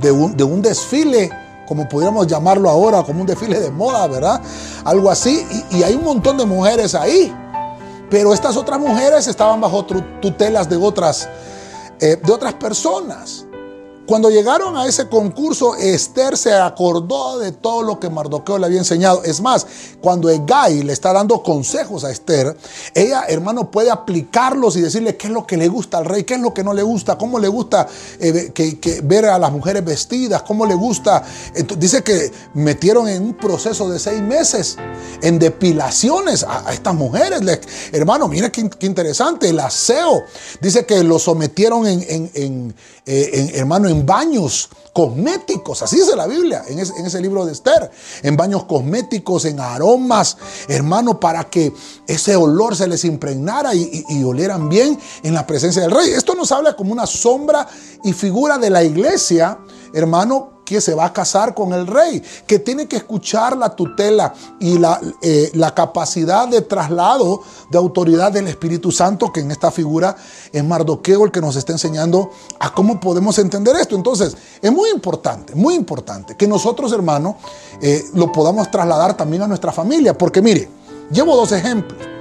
[0.00, 4.40] de, de un desfile como pudiéramos llamarlo ahora, como un desfile de moda, ¿verdad?
[4.84, 5.46] Algo así.
[5.70, 7.34] Y, hay un montón de mujeres ahí.
[8.10, 11.28] Pero estas otras mujeres estaban bajo tutelas de otras,
[12.00, 13.46] eh, de otras personas.
[14.06, 18.78] Cuando llegaron a ese concurso, Esther se acordó de todo lo que Mardoqueo le había
[18.78, 19.24] enseñado.
[19.24, 19.66] Es más,
[20.02, 22.54] cuando Egay le está dando consejos a Esther,
[22.94, 26.34] ella, hermano, puede aplicarlos y decirle qué es lo que le gusta al rey, qué
[26.34, 27.88] es lo que no le gusta, cómo le gusta
[28.20, 31.24] eh, que, ver a las mujeres vestidas, cómo le gusta.
[31.78, 34.76] dice que metieron en un proceso de seis meses
[35.22, 37.40] en depilaciones a, estas mujeres.
[37.90, 40.24] hermano, mire qué, interesante, el aseo.
[40.60, 42.74] Dice que lo sometieron en, en,
[43.06, 47.90] eh, hermano, baños cosméticos, así dice la Biblia, en ese, libro de Esther,
[48.22, 50.36] en baños cosméticos, en aromas,
[50.68, 51.72] hermano, para que
[52.06, 56.10] ese olor se les impregnara y, olieran bien en la presencia del rey.
[56.10, 57.66] Esto nos habla como una sombra
[58.04, 59.58] y figura de la iglesia,
[59.92, 64.34] hermano, que se va a casar con el rey, que tiene que escuchar la tutela
[64.60, 69.70] y la, eh, la, capacidad de traslado de autoridad del Espíritu Santo, que en esta
[69.70, 70.16] figura
[70.52, 73.96] es Mardoqueo el que nos está enseñando a cómo podemos entender esto.
[73.96, 77.36] Entonces, es muy importante, muy importante que nosotros, hermanos,
[77.82, 80.68] eh, lo podamos trasladar también a nuestra familia, porque mire,
[81.10, 82.14] llevo dos ejemplos.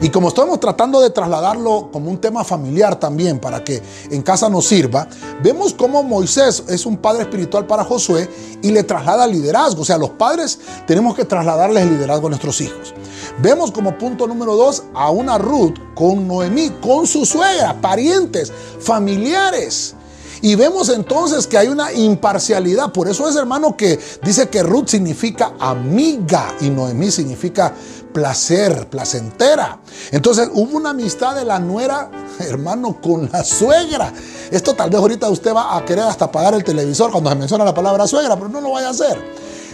[0.00, 4.48] Y como estamos tratando de trasladarlo como un tema familiar también para que en casa
[4.48, 5.08] nos sirva,
[5.42, 8.28] vemos cómo Moisés es un padre espiritual para Josué
[8.62, 9.82] y le traslada liderazgo.
[9.82, 12.94] O sea, los padres tenemos que trasladarles el liderazgo a nuestros hijos.
[13.42, 19.94] Vemos como punto número dos a una Ruth con Noemí, con su suegra, parientes, familiares.
[20.42, 22.92] Y vemos entonces que hay una imparcialidad.
[22.92, 27.74] Por eso es, hermano, que dice que Ruth significa amiga y Noemí significa
[28.12, 29.80] placer, placentera.
[30.10, 34.12] Entonces hubo una amistad de la nuera, hermano, con la suegra.
[34.50, 37.64] Esto tal vez ahorita usted va a querer hasta apagar el televisor cuando se menciona
[37.64, 39.18] la palabra suegra, pero no lo vaya a hacer.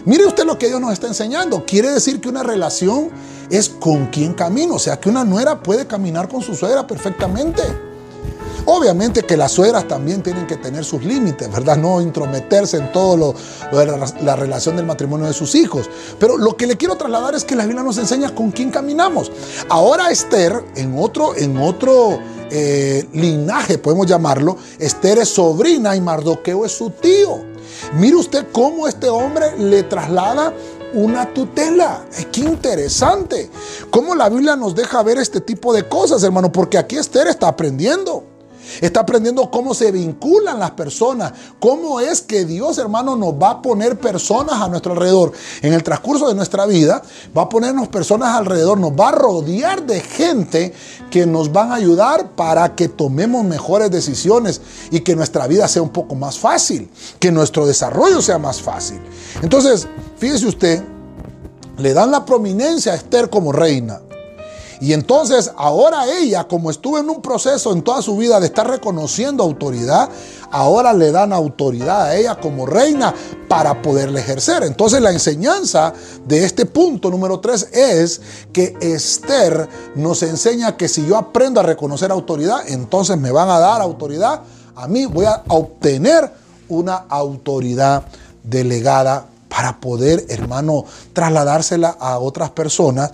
[0.05, 1.64] Mire usted lo que Dios nos está enseñando.
[1.64, 3.11] Quiere decir que una relación
[3.50, 4.74] es con quien camino.
[4.74, 7.62] O sea, que una nuera puede caminar con su suegra perfectamente.
[8.64, 11.77] Obviamente que las suegras también tienen que tener sus límites, ¿verdad?
[11.77, 13.87] No intrometerse en todo lo, de
[14.23, 15.88] la, relación del matrimonio de sus hijos.
[16.19, 19.31] Pero lo que le quiero trasladar es que la Biblia nos enseña con quién caminamos.
[19.69, 22.19] Ahora Esther, en otro, en otro
[22.51, 27.40] eh, linaje, podemos llamarlo, Esther es sobrina y Mardoqueo es su tío.
[27.95, 30.53] Mire usted cómo este hombre le traslada
[30.95, 32.05] una tutela.
[32.33, 33.51] Qué interesante.
[33.90, 37.49] Cómo la Biblia nos deja ver este tipo de cosas, hermano, porque aquí Esther está
[37.49, 38.25] aprendiendo.
[38.80, 43.62] Está aprendiendo cómo se vinculan las personas, cómo es que Dios, hermano, nos va a
[43.62, 45.32] poner personas a nuestro alrededor.
[45.62, 47.02] En el transcurso de nuestra vida,
[47.36, 50.74] va a ponernos personas alrededor, nos va a rodear de gente
[51.10, 54.60] que nos van a ayudar para que tomemos mejores decisiones
[54.90, 59.00] y que nuestra vida sea un poco más fácil, que nuestro desarrollo sea más fácil.
[59.42, 59.86] Entonces,
[60.18, 60.82] fíjese usted,
[61.78, 64.00] le dan la prominencia a Esther como reina.
[64.80, 68.68] Y entonces ahora ella, como estuvo en un proceso en toda su vida de estar
[68.68, 70.08] reconociendo autoridad,
[70.50, 73.14] ahora le dan autoridad a ella como reina
[73.48, 74.62] para poderle ejercer.
[74.64, 75.92] Entonces la enseñanza
[76.26, 78.20] de este punto número tres es
[78.52, 83.58] que Esther nos enseña que si yo aprendo a reconocer autoridad, entonces me van a
[83.58, 84.42] dar autoridad.
[84.74, 86.30] A mí voy a obtener
[86.68, 88.02] una autoridad
[88.42, 93.10] delegada para poder, hermano, trasladársela a otras personas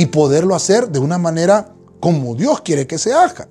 [0.00, 3.48] y poderlo hacer de una manera como Dios quiere que se haga.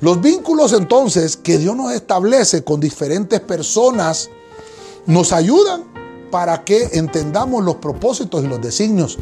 [0.00, 4.30] Los vínculos entonces que Dios nos establece con diferentes personas
[5.04, 5.84] nos ayudan
[6.30, 9.18] para que entendamos los propósitos y los designios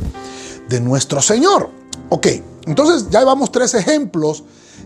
[0.68, 1.70] de nuestro Señor.
[2.09, 2.28] Ok,
[2.66, 4.44] entonces ya llevamos tres ejemplos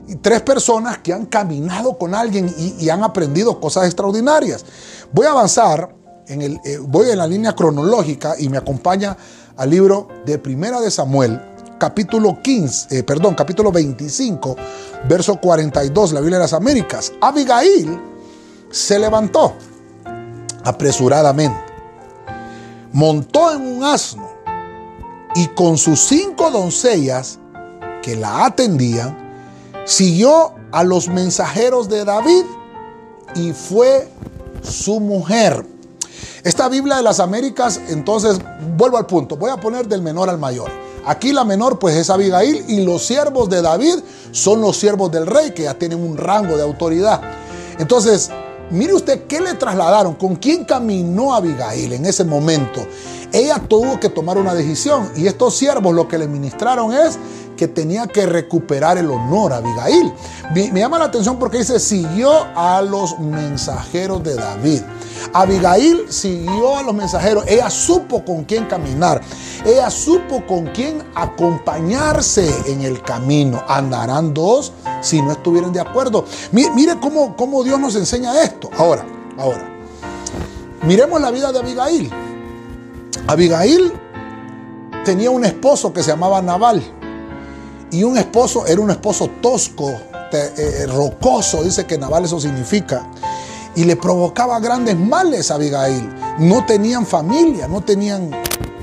[0.09, 4.65] y tres personas que han caminado con alguien y, han aprendido cosas extraordinarias.
[5.13, 5.95] Voy a avanzar,
[6.29, 9.19] en el, eh, voy en la línea cronológica y me acompaña
[9.59, 14.57] al libro de Primera de Samuel, capítulo 15, eh, perdón, capítulo 25,
[15.09, 17.13] verso 42, la Biblia de las Américas.
[17.21, 18.01] Abigail
[18.71, 19.55] se levantó
[20.65, 21.61] apresuradamente,
[22.93, 24.29] montó en un asno
[25.35, 27.39] y con sus cinco doncellas
[28.03, 29.17] que la atendían,
[29.85, 32.45] siguió a los mensajeros de David
[33.35, 34.09] y fue
[34.63, 35.67] su mujer.
[36.43, 38.39] Esta Biblia de las Américas, entonces,
[38.77, 40.84] vuelvo al punto, voy a poner del menor al mayor.
[41.07, 43.97] Aquí la menor pues es Abigail y los siervos de David
[44.33, 47.21] son los siervos del rey que ya tienen un rango de autoridad.
[47.79, 48.31] Entonces,
[48.71, 52.87] mire usted qué le trasladaron, con quién caminó Abigail en ese momento.
[53.33, 57.19] Ella tuvo que tomar una decisión y estos siervos lo que le ministraron es
[57.57, 60.13] que tenía que recuperar el honor a Abigail.
[60.55, 64.83] Me, llama la atención porque dice, siguió a los mensajeros de David.
[65.33, 69.21] Abigail siguió a los mensajeros, ella supo con quién caminar,
[69.65, 73.63] ella supo con quién acompañarse en el camino.
[73.67, 76.25] Andarán dos si no estuvieran de acuerdo.
[76.53, 78.71] Mire, cómo, cómo Dios nos enseña esto.
[78.77, 79.07] Ahora,
[79.39, 79.69] ahora,
[80.83, 82.11] miremos la vida de Abigail.
[83.27, 83.93] Abigail
[85.05, 86.83] tenía un esposo que se llamaba Naval.
[87.95, 89.95] Y un esposo era un esposo tosco,
[90.33, 93.09] eh, rocoso, dice que Naval eso significa.
[93.77, 96.13] Y le provocaba grandes males a Abigail.
[96.41, 98.33] No tenían familia, no tenían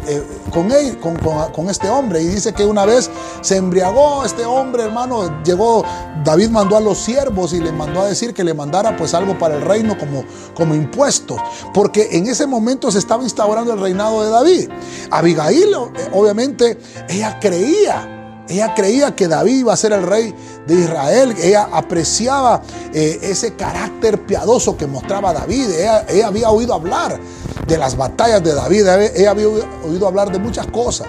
[0.07, 2.21] eh, con, él, con, este hombre.
[2.21, 3.09] Y dice que una vez
[3.41, 5.43] se embriagó este hombre, hermano.
[5.43, 5.83] Llegó,
[6.23, 9.37] David mandó a los siervos y le mandó a decir que le mandara pues algo
[9.37, 10.23] para el reino como,
[10.55, 11.37] como impuestos.
[11.73, 14.69] Porque en ese momento se estaba instaurando el reinado de David.
[15.09, 16.77] Abigail, eh, obviamente,
[17.09, 20.33] ella creía ella creía que David iba a ser el rey
[20.67, 21.35] de Israel.
[21.41, 22.61] Ella apreciaba
[22.93, 25.69] eh, ese carácter piadoso que mostraba David.
[25.69, 27.19] Ella, había oído hablar
[27.67, 28.87] de las batallas de David.
[29.15, 31.07] Ella había oído hablar de muchas cosas.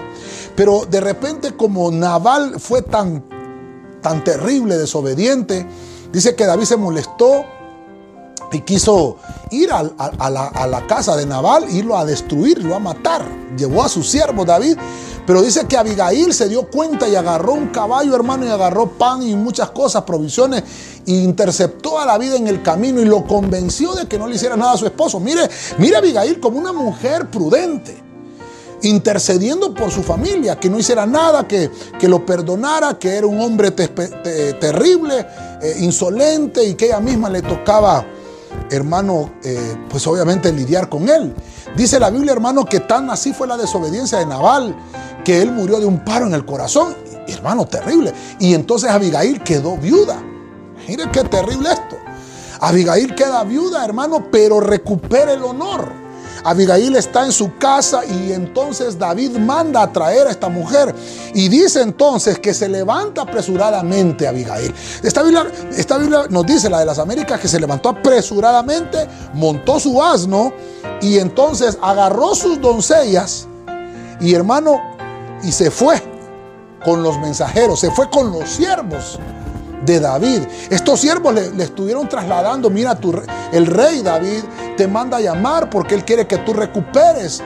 [0.55, 3.23] Pero de repente como Naval fue tan,
[4.01, 5.65] tan terrible, desobediente,
[6.11, 7.45] dice que David se molestó
[8.53, 9.17] y quiso
[9.51, 13.23] ir a, la, casa de Naval, irlo a destruir, irlo a matar.
[13.57, 14.77] Llevó a su siervo David
[15.25, 19.23] pero dice que Abigail se dio cuenta y agarró un caballo, hermano, y agarró pan
[19.23, 20.63] y muchas cosas, provisiones,
[21.05, 24.35] e interceptó a la vida en el camino y lo convenció de que no le
[24.35, 25.19] hiciera nada a su esposo.
[25.19, 28.03] Mire, mire a Abigail como una mujer prudente
[28.81, 33.39] intercediendo por su familia, que no hiciera nada, que, que lo perdonara, que era un
[33.39, 35.25] hombre terrible,
[35.61, 38.05] eh, insolente y que ella misma le tocaba,
[38.69, 41.33] hermano, eh, pues obviamente lidiar con él.
[41.75, 44.75] Dice la Biblia, hermano, que tan así fue la desobediencia de Naval,
[45.23, 46.95] que él murió de un paro en el corazón.
[47.27, 48.13] Hermano, terrible.
[48.39, 50.21] Y entonces Abigail quedó viuda.
[50.87, 51.97] Mire qué terrible esto.
[52.59, 56.02] Abigail queda viuda, hermano, pero recupera el honor.
[56.43, 60.93] Abigail está en su casa y entonces David manda a traer a esta mujer.
[61.33, 64.73] Y dice entonces que se levanta apresuradamente Abigail.
[65.01, 69.79] Esta Biblia, esta Biblia nos dice, la de las Américas, que se levantó apresuradamente, montó
[69.79, 70.53] su asno
[71.01, 73.47] y entonces agarró sus doncellas
[74.19, 74.81] y hermano,
[75.43, 76.01] y se fue
[76.85, 79.19] con los mensajeros, se fue con los siervos
[79.85, 80.41] de David.
[80.69, 83.13] Estos siervos le, estuvieron trasladando, mira, tu,
[83.51, 84.43] el rey David
[84.77, 87.41] te manda a llamar porque él quiere que tú recuperes.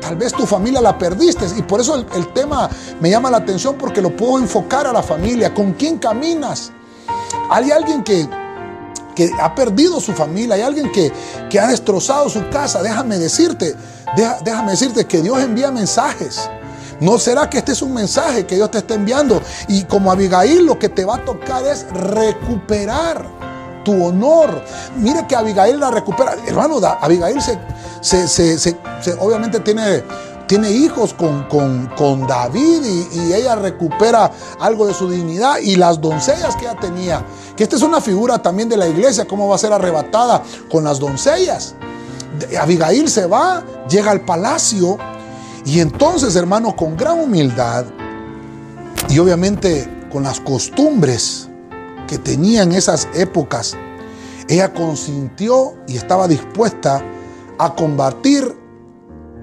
[0.00, 3.76] Tal vez tu familia la perdiste y por eso el, tema me llama la atención
[3.76, 5.52] porque lo puedo enfocar a la familia.
[5.52, 6.70] ¿Con quién caminas?
[7.50, 8.28] Hay alguien que,
[9.16, 11.12] que ha perdido su familia, hay alguien que,
[11.50, 12.82] que ha destrozado su casa.
[12.82, 13.74] Déjame decirte,
[14.44, 16.48] déjame decirte que Dios envía mensajes.
[17.00, 19.40] ¿No será que este es un mensaje que Dios te está enviando?
[19.68, 23.24] Y como Abigail lo que te va a tocar es recuperar
[23.84, 24.62] tu honor.
[24.96, 26.36] Mire que Abigail la recupera.
[26.46, 27.40] Hermano, Abigail
[28.00, 28.76] se, se,
[29.20, 30.02] obviamente tiene,
[30.46, 34.30] tiene hijos con, con, David y, y, ella recupera
[34.60, 37.24] algo de su dignidad y las doncellas que ella tenía.
[37.56, 40.82] Que esta es una figura también de la iglesia, cómo va a ser arrebatada con
[40.82, 41.74] las doncellas.
[42.60, 44.98] Abigail se va, llega al palacio
[45.66, 47.86] y entonces, hermanos, con gran humildad
[49.08, 51.48] y obviamente con las costumbres
[52.06, 53.76] que tenía en esas épocas,
[54.48, 57.02] ella consintió y estaba dispuesta
[57.58, 58.56] a combatir,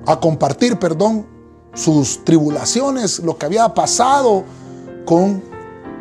[0.06, 1.26] a compartir, perdón,
[1.74, 4.46] sus tribulaciones, lo que había pasado
[5.04, 5.44] con,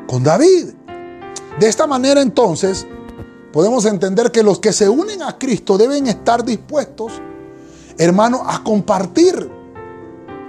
[0.06, 0.68] con David.
[1.58, 2.86] De esta manera entonces
[3.52, 7.12] podemos entender que los que se unen a Cristo deben estar dispuestos,
[7.98, 9.61] hermano, a compartir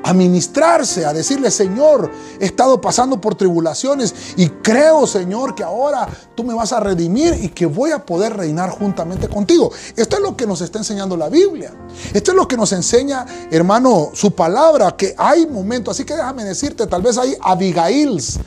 [0.04, 6.08] a ministrarse, a decirle, Señor, he estado pasando por tribulaciones y creo, Señor, que ahora
[6.36, 9.72] tú me vas a redimir y que voy a poder reinar juntamente contigo.
[9.96, 11.74] Esto es lo que nos está enseñando la Biblia.
[12.14, 16.44] Esto es lo que nos enseña, hermano, su palabra, que hay momentos, así que déjame
[16.44, 18.40] decirte, tal vez hay Abigails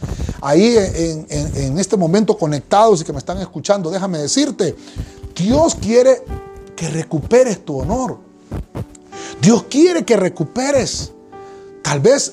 [0.42, 4.77] ahí en, en este momento conectados y que me están escuchando, déjame decirte
[5.37, 6.23] Dios quiere
[6.75, 8.19] que recuperes tu honor.
[9.40, 11.12] Dios quiere que recuperes.
[11.87, 12.33] Tal vez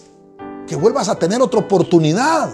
[0.67, 2.49] que vuelvas a tener otra oportunidad.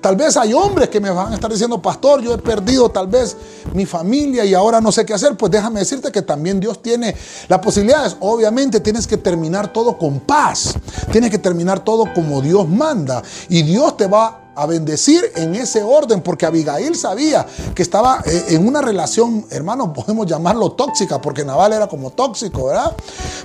[0.00, 3.08] Tal vez hay hombres que me van a estar diciendo, pastor, yo he perdido tal
[3.08, 3.36] vez
[3.72, 5.36] mi familia y ahora no sé qué hacer.
[5.36, 7.16] Pues déjame decirte que también Dios tiene
[7.48, 8.16] las posibilidades.
[8.20, 10.74] Obviamente tienes que terminar todo con paz.
[11.10, 13.20] Tienes que terminar todo como Dios manda.
[13.48, 18.44] Y Dios te va a bendecir en ese orden, porque Abigail sabía que estaba eh,
[18.50, 22.94] en una relación, hermano, podemos llamarlo tóxica, porque Naval era como tóxico, ¿verdad?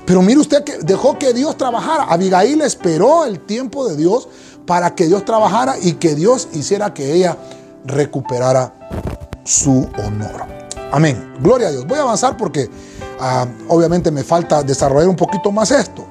[0.05, 2.03] Pero mire usted que dejó que Dios trabajara.
[2.03, 4.27] Abigail esperó el tiempo de Dios
[4.65, 7.37] para que Dios trabajara y que Dios hiciera que ella
[7.85, 8.73] recuperara
[9.43, 10.45] su honor.
[10.91, 11.33] Amén.
[11.39, 11.87] Gloria a Dios.
[11.87, 12.69] Voy a avanzar porque
[13.19, 16.05] ah, obviamente me falta desarrollar un poquito más esto.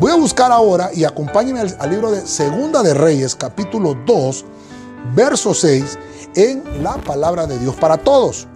[0.00, 4.46] Voy a buscar ahora y acompáñenme al, libro de Segunda de Reyes, capítulo 2,
[5.14, 5.98] verso 6,
[6.36, 8.48] en la palabra de Dios para todos.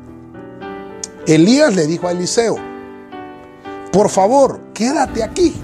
[1.26, 2.56] Elías le dijo a Eliseo,
[3.92, 5.54] por favor, quédate aquí,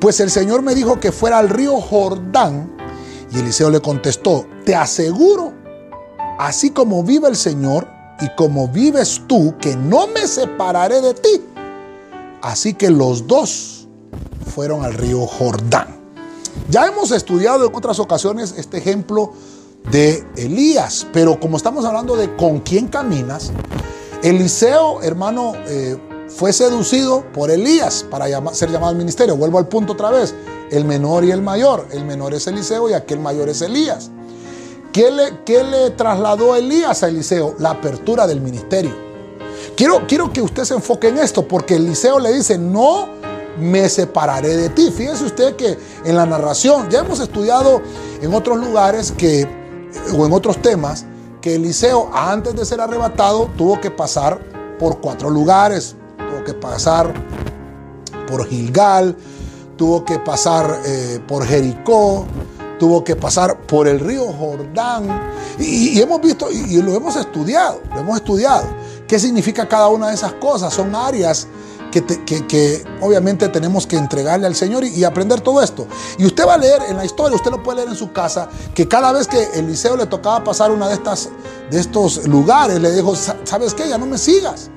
[0.00, 2.76] pues el Señor me dijo que fuera al río Jordán.
[3.30, 5.52] Y Eliseo le contestó, te aseguro,
[6.40, 7.86] así como vive el Señor
[8.20, 11.44] y como vives tú, que no me separaré de ti.
[12.42, 13.73] Así que los dos
[14.44, 16.00] fueron al río Jordán.
[16.68, 19.32] Ya hemos estudiado en otras ocasiones este ejemplo
[19.90, 23.52] de Elías, pero como estamos hablando de con quién caminas,
[24.22, 29.36] Eliseo, hermano, eh, fue seducido por Elías para ser llamado al ministerio.
[29.36, 30.34] Vuelvo al punto otra vez,
[30.70, 31.86] el menor y el mayor.
[31.92, 34.10] El menor es Eliseo y aquel mayor es Elías.
[34.92, 37.54] ¿Qué le, qué le trasladó Elías a Eliseo?
[37.58, 38.92] La apertura del ministerio.
[39.76, 43.08] Quiero, quiero que usted se enfoque en esto, porque Eliseo le dice, no
[43.58, 44.90] me separaré de ti.
[44.90, 47.82] Fíjese usted que en la narración, ya hemos estudiado
[48.20, 49.48] en otros lugares que,
[50.16, 51.06] o en otros temas,
[51.40, 54.40] que Eliseo antes de ser arrebatado tuvo que pasar
[54.78, 55.96] por cuatro lugares.
[56.16, 57.12] Tuvo que pasar
[58.26, 59.16] por Gilgal,
[59.76, 62.26] tuvo que pasar eh, por Jericó,
[62.78, 65.32] tuvo que pasar por el río Jordán.
[65.58, 68.66] Y, hemos visto, y, lo hemos estudiado, lo hemos estudiado.
[69.06, 70.72] ¿Qué significa cada una de esas cosas?
[70.72, 71.46] Son áreas
[72.02, 75.86] que, obviamente tenemos que entregarle al Señor y, aprender todo esto.
[76.18, 78.48] Y usted va a leer en la historia, usted lo puede leer en su casa,
[78.74, 81.28] que cada vez que Eliseo le tocaba pasar una de estas
[81.70, 83.88] de estos lugares, le dijo, ¿sabes qué?
[83.88, 84.70] Ya no me sigas.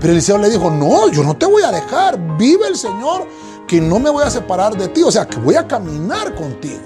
[0.00, 3.26] Pero Eliseo le dijo, no, yo no te voy a dejar, vive el Señor,
[3.66, 6.80] que no me voy a separar de ti, o sea, que voy a caminar contigo.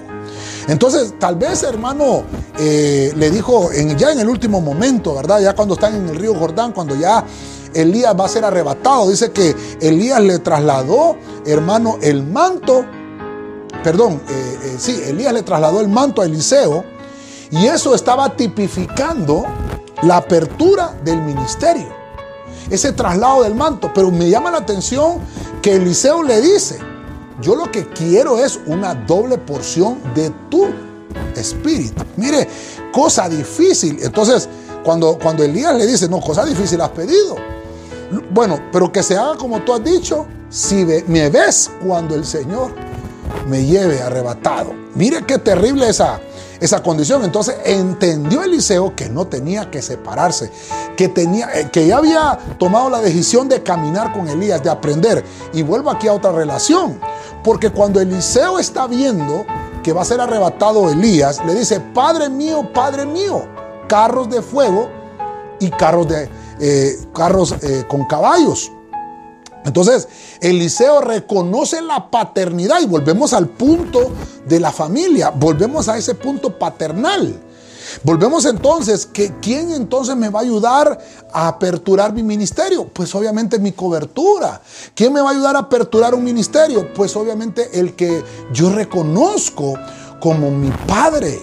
[0.67, 2.23] Entonces, tal vez, hermano,
[2.57, 5.39] eh, le dijo ya en el último momento, ¿verdad?
[5.39, 7.23] Ya cuando están en el río Jordán, cuando ya
[7.75, 9.09] Elías va a ser arrebatado.
[9.09, 12.85] Dice que Elías le trasladó, hermano, el manto.
[13.83, 16.83] Perdón, eh, eh, sí, Elías le trasladó el manto a Eliseo.
[17.51, 19.45] Y eso estaba tipificando
[20.01, 21.87] la apertura del ministerio.
[22.69, 23.91] Ese traslado del manto.
[23.93, 25.19] Pero me llama la atención
[25.61, 26.79] que Eliseo le dice,
[27.41, 30.67] yo lo que quiero es una doble porción de tu
[31.35, 32.03] espíritu.
[32.17, 32.47] Mire,
[32.91, 33.99] cosa difícil.
[34.01, 34.49] Entonces,
[34.83, 37.35] cuando, cuando Elías le dice, no, cosa difícil has pedido.
[38.31, 42.71] Bueno, pero que se haga como tú has dicho, si me ves cuando el Señor
[43.47, 44.73] me lleve arrebatado.
[44.95, 46.19] Mire qué terrible esa,
[46.59, 47.23] esa condición.
[47.23, 50.51] Entonces entendió Eliseo que no tenía que separarse,
[50.95, 55.23] que, tenía, eh, que ya había tomado la decisión de caminar con Elías, de aprender.
[55.53, 56.99] Y vuelvo aquí a otra relación,
[57.43, 59.45] porque cuando Eliseo está viendo
[59.83, 63.43] que va a ser arrebatado Elías, le dice, Padre mío, Padre mío,
[63.87, 64.89] carros de fuego
[65.59, 66.27] y carros de,
[66.59, 68.71] eh, carros eh, con caballos.
[69.65, 70.07] Entonces,
[70.41, 74.11] Eliseo reconoce la paternidad y volvemos al punto
[74.47, 77.41] de la familia, volvemos a ese punto paternal.
[78.03, 80.99] Volvemos entonces, que ¿quién entonces me va a ayudar
[81.31, 82.87] a aperturar mi ministerio?
[82.87, 84.61] Pues obviamente mi cobertura.
[84.93, 86.93] ¿Quién me va a ayudar a aperturar un ministerio?
[86.93, 89.75] Pues obviamente el que yo reconozco
[90.19, 91.39] como mi padre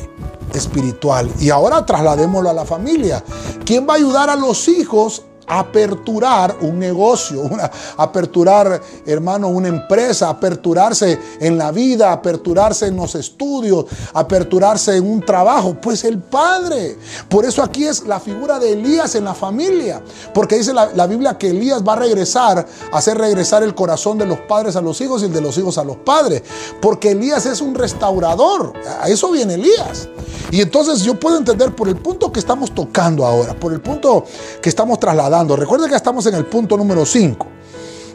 [0.55, 1.31] espiritual.
[1.41, 3.23] Y ahora trasladémoslo a la familia.
[3.65, 7.43] ¿Quién va a ayudar a los hijos aperturar un negocio,
[7.97, 15.21] aperturar, hermano, una empresa, aperturarse en la vida, aperturarse en los estudios, aperturarse en un
[15.21, 16.97] trabajo, pues el padre.
[17.29, 20.03] Por eso aquí es la figura de Elías en la familia,
[20.33, 24.19] porque dice la, la Biblia que Elías va a regresar, a hacer regresar el corazón
[24.19, 26.43] de los padres a los hijos y el de los hijos a los padres,
[26.81, 30.09] porque Elías es un restaurador, a eso viene Elías.
[30.51, 34.27] Y entonces yo puedo entender por el punto que estamos tocando ahora, por el punto
[34.61, 37.47] que estamos trasladando, Recuerden que estamos en el punto número 5.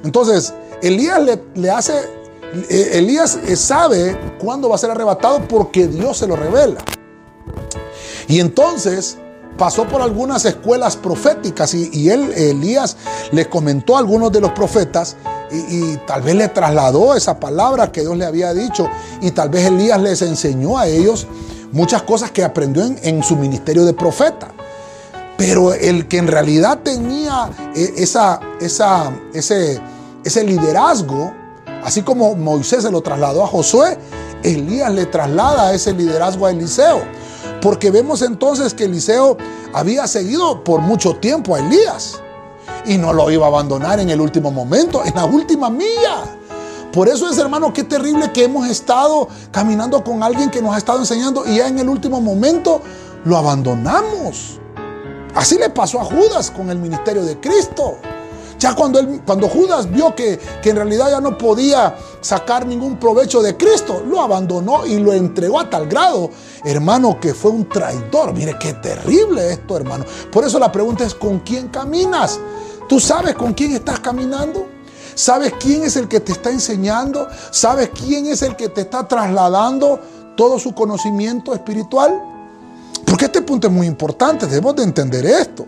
[0.03, 0.53] Entonces,
[0.84, 1.20] Elías
[1.55, 1.97] le, hace,
[2.70, 6.78] eh, Elías eh, sabe cuándo va a ser arrebatado porque Dios se lo revela.
[8.28, 9.18] Y entonces,
[9.57, 12.97] pasó por algunas escuelas proféticas y, él, Elías,
[13.32, 15.18] le comentó a algunos de los profetas
[15.51, 18.88] y, tal vez le trasladó esa palabra que Dios le había dicho
[19.22, 21.26] y tal vez Elías les enseñó a ellos
[21.72, 24.49] muchas cosas que aprendió en, su ministerio de profeta.
[25.38, 29.82] Pero el que en realidad tenía eh, esa, ese,
[30.24, 31.32] ese liderazgo,
[31.84, 33.98] así como Moisés se lo trasladó a Josué,
[34.44, 37.02] Elías le traslada ese liderazgo a Eliseo.
[37.62, 39.38] Porque vemos entonces que Eliseo
[39.74, 42.22] había seguido por mucho tiempo a Elías
[42.86, 46.24] y no lo iba a abandonar en el último momento, en la última milla.
[46.92, 50.78] Por eso es, hermano, qué terrible que hemos estado caminando con alguien que nos ha
[50.78, 52.82] estado enseñando y ya en el último momento
[53.26, 54.60] lo abandonamos.
[55.38, 58.00] Así le pasó a Judas con el ministerio de Cristo.
[58.58, 62.98] Ya cuando, él, cuando Judas vio que, que, en realidad ya no podía sacar ningún
[62.98, 66.32] provecho de Cristo, lo abandonó y lo entregó a tal grado,
[66.66, 68.34] hermano, que fue un traidor.
[68.34, 70.06] Mire qué terrible esto, hermano.
[70.32, 72.40] Por eso la pregunta es, ¿con quién caminas?
[72.90, 74.68] ¿Tú sabes con quién estás caminando?
[75.14, 77.28] ¿Sabes quién es el que te está enseñando?
[77.52, 80.00] ¿Sabes quién es el que te está trasladando
[80.36, 82.37] todo su conocimiento espiritual?
[83.08, 85.66] Porque este punto es muy importante, debemos de entender esto.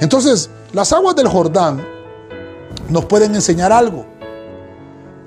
[0.00, 1.86] Entonces, las aguas del Jordán
[2.88, 4.04] nos pueden enseñar algo.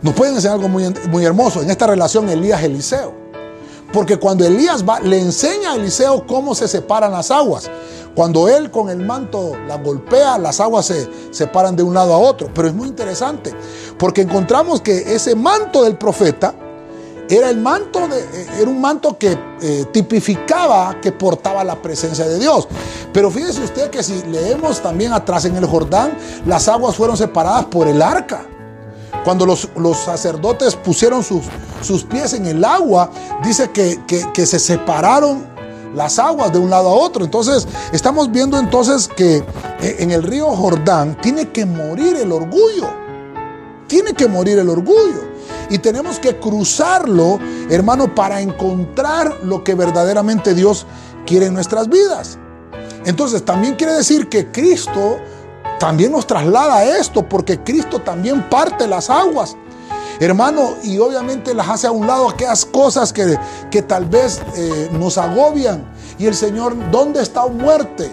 [0.01, 3.13] Nos pueden enseñar algo muy, muy hermoso en esta relación Elías-Eliseo.
[3.93, 7.71] Porque cuando Elías va, le enseña a Eliseo cómo se separan las aguas.
[8.13, 12.17] Cuando él con el manto la golpea, las aguas se separan de un lado a
[12.17, 12.49] otro.
[12.53, 13.55] Pero es muy interesante,
[13.97, 16.53] porque encontramos que ese manto del profeta
[17.29, 22.39] era el manto eh, era un manto que eh, tipificaba que portaba la presencia de
[22.39, 22.67] Dios.
[23.13, 27.65] Pero fíjese usted que si leemos también atrás en el Jordán, las aguas fueron separadas
[27.65, 28.45] por el arca.
[29.23, 29.67] Cuando los,
[29.97, 31.43] sacerdotes pusieron sus,
[31.81, 33.11] sus, pies en el agua,
[33.43, 35.49] dice que, que se separaron
[35.95, 37.23] las aguas de un lado a otro.
[37.23, 42.89] Entonces, estamos viendo entonces que eh, en el río Jordán tiene que morir el orgullo.
[43.87, 45.28] Tiene que morir el orgullo.
[45.69, 47.39] Y tenemos que cruzarlo,
[47.69, 50.85] hermano, para encontrar lo que verdaderamente Dios
[51.25, 52.37] quiere en nuestras vidas.
[53.05, 55.19] Entonces, también quiere decir que Cristo
[55.79, 59.55] también nos traslada esto, porque Cristo también parte las aguas.
[60.19, 63.37] Hermano, y obviamente las hace a un lado aquellas cosas que,
[63.71, 65.85] que tal vez eh, nos agobian.
[66.17, 68.11] Y el Señor, ¿dónde está muerte?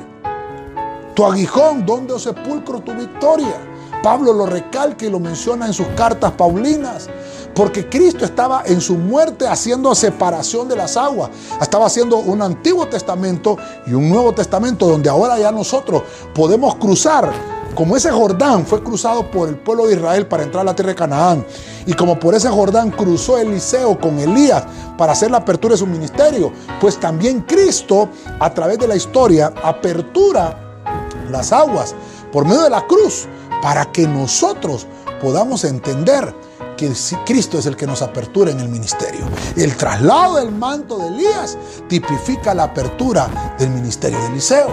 [1.14, 3.56] Tu aguijón, ¿dónde o sepulcro tu victoria?
[4.04, 7.08] Pablo lo recalca y lo menciona en sus cartas paulinas.
[7.56, 11.30] Porque Cristo estaba en su muerte haciendo separación de las aguas.
[11.58, 16.02] Estaba haciendo un Antiguo Testamento y un Nuevo Testamento donde ahora ya nosotros
[16.34, 17.32] podemos cruzar.
[17.74, 20.90] Como ese Jordán fue cruzado por el pueblo de Israel para entrar a la tierra
[20.90, 21.46] de Canaán.
[21.86, 24.64] Y como por ese Jordán cruzó Eliseo con Elías
[24.98, 26.52] para hacer la apertura de su ministerio.
[26.78, 30.82] Pues también Cristo a través de la historia apertura
[31.30, 31.94] las aguas
[32.30, 33.26] por medio de la cruz
[33.62, 34.86] para que nosotros
[35.22, 36.34] podamos entender
[36.76, 36.92] que
[37.24, 39.26] Cristo es el que nos apertura en el ministerio.
[39.56, 41.56] El traslado del manto de Elías
[41.88, 44.68] tipifica la apertura del ministerio de Eliseo.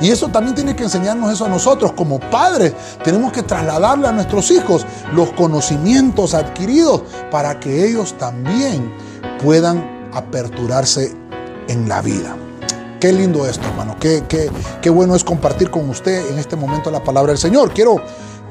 [0.00, 1.92] Y eso también tiene que enseñarnos eso a nosotros.
[1.92, 2.74] Como padres
[3.04, 8.92] tenemos que trasladarle a nuestros hijos los conocimientos adquiridos para que ellos también
[9.42, 11.14] puedan aperturarse
[11.68, 12.36] en la vida.
[13.00, 13.96] Qué lindo esto, hermano.
[13.98, 17.72] Qué, qué, qué bueno es compartir con usted en este momento la palabra del Señor.
[17.72, 17.96] Quiero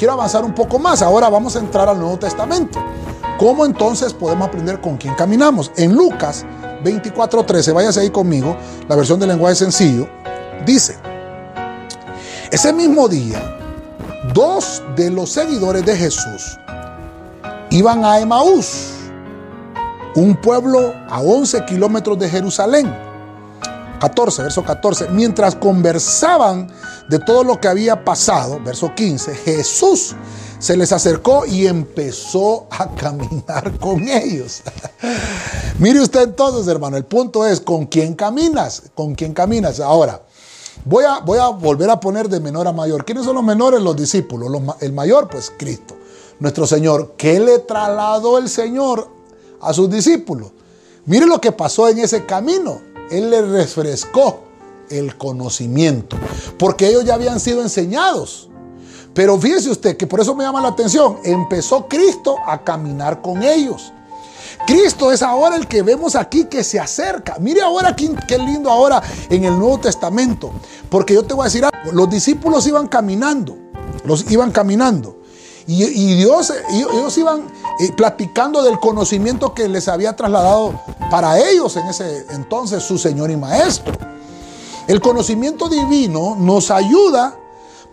[0.01, 1.03] quiero avanzar un poco más.
[1.03, 2.83] Ahora vamos a entrar al Nuevo Testamento.
[3.37, 5.71] ¿Cómo entonces podemos aprender con quién caminamos?
[5.75, 6.43] En Lucas
[6.83, 8.57] 24:13, váyase ahí conmigo,
[8.89, 10.09] la versión del lenguaje sencillo,
[10.65, 10.97] dice,
[12.49, 13.39] ese mismo día,
[14.33, 16.57] dos de los seguidores de Jesús
[17.69, 18.93] iban a Emaús,
[20.15, 22.91] un pueblo a 11 kilómetros de Jerusalén.
[23.99, 26.71] 14, verso 14, mientras conversaban
[27.11, 30.15] de todo lo que había pasado, verso 15, Jesús
[30.59, 34.61] se les acercó y empezó a caminar con ellos.
[35.79, 38.83] Mire usted entonces, hermano, el punto es, ¿con quién caminas?
[38.95, 39.81] ¿Con quién caminas?
[39.81, 40.21] Ahora,
[40.85, 43.03] voy a, voy a volver a poner de menor a mayor.
[43.03, 43.81] ¿Quiénes son los menores?
[43.81, 44.49] Los discípulos.
[44.79, 45.97] el mayor, pues Cristo,
[46.39, 47.15] nuestro Señor.
[47.17, 49.09] ¿Qué le trasladó el Señor
[49.59, 50.51] a sus discípulos?
[51.07, 52.79] Mire lo que pasó en ese camino.
[53.11, 54.50] Él les refrescó
[54.91, 56.17] el conocimiento,
[56.57, 58.49] porque ellos ya habían sido enseñados.
[59.13, 63.43] Pero fíjese usted que por eso me llama la atención, empezó Cristo a caminar con
[63.43, 63.91] ellos.
[64.65, 67.37] Cristo es ahora el que vemos aquí que se acerca.
[67.39, 70.51] Mire ahora qué, lindo ahora en el Nuevo Testamento.
[70.89, 73.57] Porque yo te voy a decir algo, los discípulos iban caminando,
[74.05, 75.17] los iban caminando.
[75.67, 77.47] Y, Dios, ellos iban
[77.79, 80.73] eh, platicando del conocimiento que les había trasladado
[81.09, 83.93] para ellos en ese entonces su Señor y Maestro.
[84.91, 87.39] El conocimiento divino nos ayuda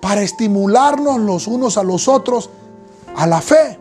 [0.01, 2.51] para estimularnos los unos a los otros
[3.15, 3.79] a la fe.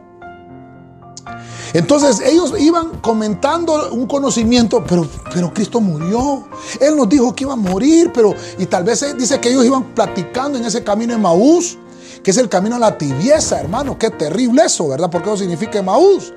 [1.74, 6.48] Entonces ellos iban comentando un conocimiento, pero, pero Cristo murió.
[6.80, 9.96] Él nos dijo que iba a morir, pero y tal vez dice que ellos iban
[9.96, 11.80] platicando en ese camino de Maús,
[12.22, 13.98] que es el camino a la tibieza, hermano.
[13.98, 15.10] Qué terrible eso, ¿verdad?
[15.10, 16.36] Porque eso significa Maús.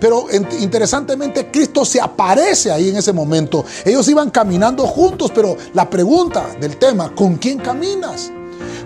[0.00, 0.26] Pero
[0.60, 3.64] interesantemente Cristo se aparece ahí en ese momento.
[3.84, 8.30] Ellos iban caminando juntos, pero la pregunta del tema, ¿con quién caminas?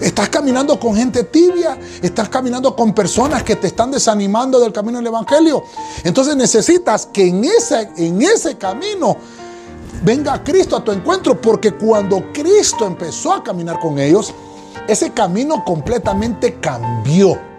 [0.00, 4.98] Estás caminando con gente tibia, estás caminando con personas que te están desanimando del camino
[4.98, 5.62] del Evangelio.
[6.02, 9.16] Entonces necesitas que en ese, en ese camino
[10.02, 14.34] venga Cristo a tu encuentro, porque cuando Cristo empezó a caminar con ellos,
[14.88, 17.51] ese camino completamente cambió.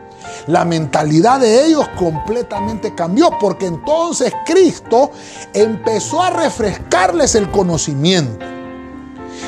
[0.47, 5.11] La mentalidad de ellos completamente cambió, porque entonces Cristo
[5.53, 8.45] empezó a refrescarles el conocimiento.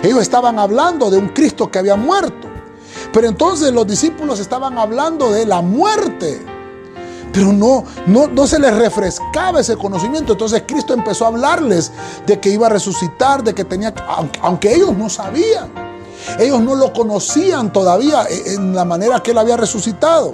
[0.01, 2.47] Ellos estaban hablando de un Cristo que había muerto.
[3.11, 6.41] Pero entonces los discípulos estaban hablando de la muerte.
[7.33, 10.33] Pero no, no, no se les refrescaba ese conocimiento.
[10.33, 11.91] Entonces Cristo empezó a hablarles
[12.25, 13.93] de que iba a resucitar, de que tenía,
[14.41, 15.71] aunque ellos no sabían.
[16.39, 20.31] Ellos no lo conocían todavía en la manera que él había resucitado.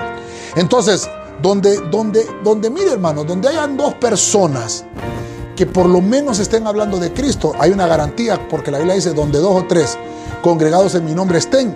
[0.56, 1.10] Entonces,
[1.41, 4.86] donde, donde, donde, mire hermano, donde hayan dos personas
[5.56, 9.14] que por lo menos estén hablando de Cristo, hay una garantía, porque la Biblia dice,
[9.14, 9.97] donde dos o tres
[10.41, 11.76] congregados en mi nombre estén,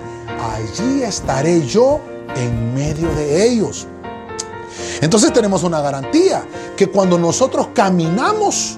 [0.55, 1.99] allí estaré yo
[2.35, 3.87] en medio de ellos.
[5.01, 6.45] Entonces tenemos una garantía
[6.75, 8.77] que cuando nosotros caminamos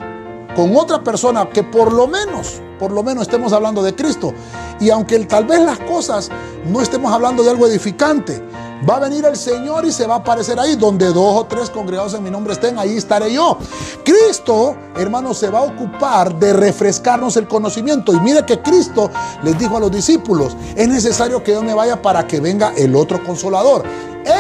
[0.55, 4.33] con otra persona que por lo menos, por lo menos estemos hablando de Cristo,
[4.79, 6.29] y aunque tal vez las cosas
[6.65, 8.41] no estemos hablando de algo edificante,
[8.88, 10.75] Va a venir el Señor y se va a aparecer ahí.
[10.75, 13.57] Donde dos o tres congregados en mi nombre estén, ahí estaré yo.
[14.03, 18.13] Cristo, hermano, se va a ocupar de refrescarnos el conocimiento.
[18.13, 19.09] Y mire que Cristo
[19.43, 22.95] les dijo a los discípulos, es necesario que yo me vaya para que venga el
[22.95, 23.84] otro consolador.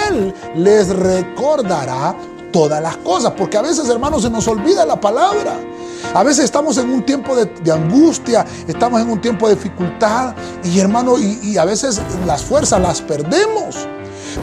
[0.09, 2.15] Él les recordará
[2.51, 5.59] todas las cosas, porque a veces, hermanos, se nos olvida la palabra.
[6.13, 10.79] A veces estamos en un tiempo de, angustia, estamos en un tiempo de dificultad y
[10.79, 13.87] hermano, y, y a veces las fuerzas las perdemos.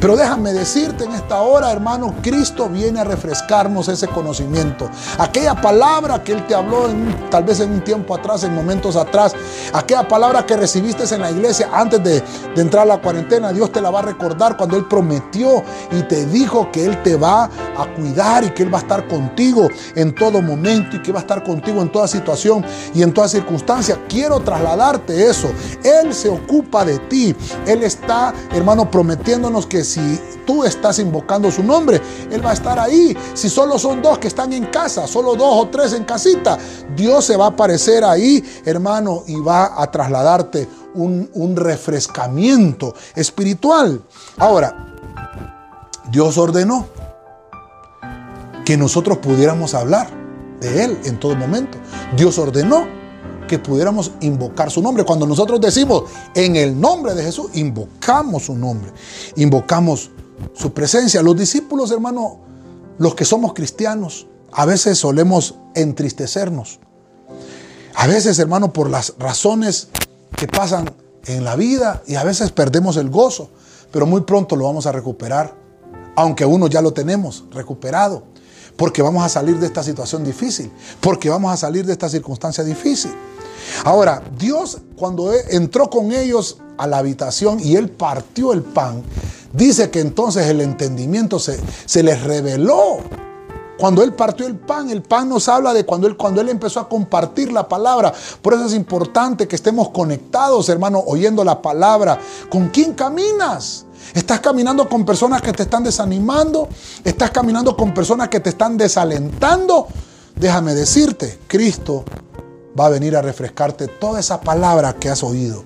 [0.01, 4.89] Pero déjame decirte en esta hora, hermano, Cristo viene a refrescarnos ese conocimiento.
[5.19, 6.89] Aquella palabra que Él te habló
[7.31, 9.35] tal vez en un tiempo atrás, en momentos atrás,
[9.73, 12.23] aquella palabra que recibiste en la iglesia antes de,
[12.57, 16.25] entrar a la cuarentena, Dios te la va a recordar cuando Él prometió y te
[16.27, 20.15] dijo que Él te va a cuidar y que Él va a estar contigo en
[20.15, 22.65] todo momento y que va a estar contigo en toda situación
[22.95, 23.99] y en toda circunstancia.
[24.09, 25.49] Quiero trasladarte eso.
[25.83, 27.35] Él se ocupa de ti.
[27.67, 32.01] Él está, hermano, prometiéndonos que si tú estás invocando su nombre,
[32.31, 33.17] Él va a estar ahí.
[33.33, 36.59] Si solo son dos que están en casa, solo dos o tres en casita,
[36.95, 44.03] Dios se va a aparecer ahí, hermano, y va a trasladarte un, un refrescamiento espiritual.
[44.39, 44.95] Ahora,
[46.11, 46.87] Dios ordenó
[48.65, 50.09] que nosotros pudiéramos hablar
[50.61, 51.79] de Él en todo momento.
[52.17, 53.04] Dios ordenó
[53.47, 55.05] que pudiéramos invocar su nombre.
[55.05, 58.93] Cuando nosotros decimos en el nombre de Jesús, invocamos su nombre,
[59.37, 60.11] invocamos
[60.55, 61.23] su presencia.
[61.23, 62.41] Los discípulos, hermano,
[62.99, 66.81] los que somos cristianos, a veces solemos entristecernos.
[67.95, 69.89] A veces, hermano, por las razones
[70.37, 70.91] que pasan
[71.27, 73.51] en la vida y a veces perdemos el gozo,
[73.91, 75.55] pero muy pronto lo vamos a recuperar,
[76.17, 78.25] aunque uno ya lo tenemos recuperado,
[78.77, 80.71] porque vamos a salir de esta situación difícil,
[81.01, 83.13] porque vamos a salir de esta circunstancia difícil.
[83.85, 89.03] Ahora, Dios cuando entró con ellos a la habitación y él partió el pan,
[89.53, 92.99] dice que entonces el entendimiento se, se les reveló.
[93.77, 96.79] Cuando él partió el pan, el pan nos habla de cuando él, cuando él empezó
[96.79, 98.13] a compartir la palabra.
[98.41, 102.19] Por eso es importante que estemos conectados, hermano, oyendo la palabra.
[102.49, 103.85] ¿Con quién caminas?
[104.15, 106.69] ¿Estás caminando con personas que te están desanimando?
[107.03, 109.89] ¿Estás caminando con personas que te están desalentando?
[110.37, 112.05] Déjame decirte, Cristo
[112.79, 115.65] va a venir a refrescarte toda esa palabra que has oído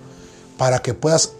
[0.56, 1.32] para que puedas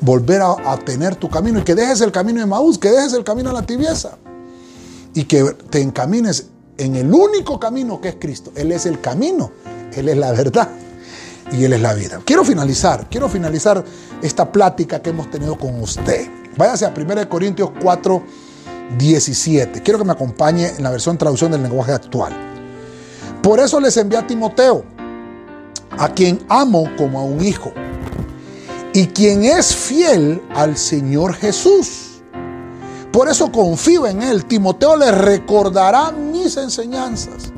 [0.00, 3.24] volver a, tener tu camino y que dejes el camino de Maús, que dejes el
[3.24, 4.18] camino a la tibieza
[5.14, 8.52] y que te encamines en el único camino que es Cristo.
[8.54, 9.52] Él es el camino,
[9.94, 10.68] Él es la verdad
[11.52, 12.20] y Él es la vida.
[12.24, 13.82] Quiero finalizar, quiero finalizar
[14.20, 16.28] esta plática que hemos tenido con usted.
[16.56, 18.22] Váyase a 1 Corintios 4,
[18.98, 19.82] 17.
[19.82, 22.32] Quiero que me acompañe en la versión traducción del lenguaje actual.
[23.42, 24.93] Por eso les envié a Timoteo
[25.98, 27.72] a quien amo como a un hijo,
[28.92, 32.22] y quien es fiel al Señor Jesús.
[33.12, 34.44] Por eso confío en Él.
[34.44, 37.52] Timoteo le recordará mis enseñanzas,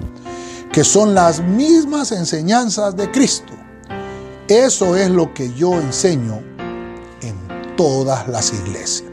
[0.71, 3.53] que son las mismas enseñanzas de Cristo.
[4.49, 6.41] Eso es lo que yo enseño
[7.23, 9.11] en todas las iglesias.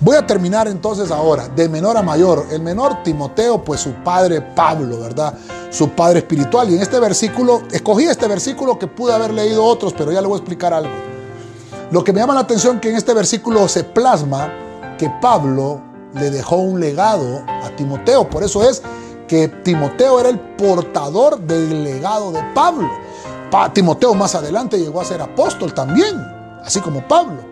[0.00, 2.46] Voy a terminar entonces ahora, de menor a mayor.
[2.50, 5.34] El menor Timoteo, pues su padre Pablo, ¿verdad?
[5.72, 6.70] Su padre espiritual.
[6.70, 10.28] Y en este versículo, escogí este versículo que pude haber leído otros, pero ya le
[10.28, 10.92] voy a explicar algo.
[11.90, 14.52] Lo que me llama la atención que en este versículo se plasma
[14.98, 15.80] que Pablo
[16.14, 18.28] le dejó un legado a Timoteo.
[18.28, 18.82] Por eso es
[19.26, 22.88] que Timoteo era el portador del legado de Pablo.
[23.72, 26.16] Timoteo más adelante llegó a ser apóstol también,
[26.64, 27.42] así como Pablo.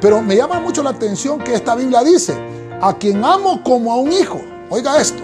[0.00, 2.34] Pero me llama mucho la atención que esta Biblia dice,
[2.80, 4.40] a quien amo como a un hijo.
[4.70, 5.22] Oiga esto.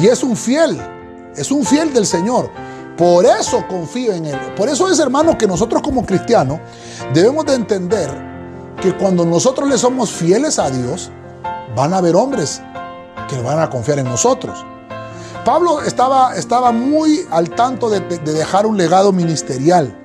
[0.00, 0.80] Y es un fiel,
[1.38, 2.50] es un fiel del Señor.
[2.96, 4.38] Por eso confío en Él.
[4.56, 6.58] Por eso es, hermano, que nosotros como cristianos
[7.14, 8.10] debemos de entender
[8.80, 11.10] que cuando nosotros le somos fieles a Dios,
[11.76, 12.60] van a haber hombres
[13.28, 14.64] que van a confiar en nosotros.
[15.44, 19.96] Pablo estaba, estaba muy al tanto de, de dejar un legado ministerial,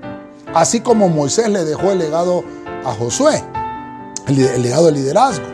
[0.54, 2.44] así como Moisés le dejó el legado
[2.86, 3.44] a Josué
[4.28, 5.46] el, legado de liderazgo.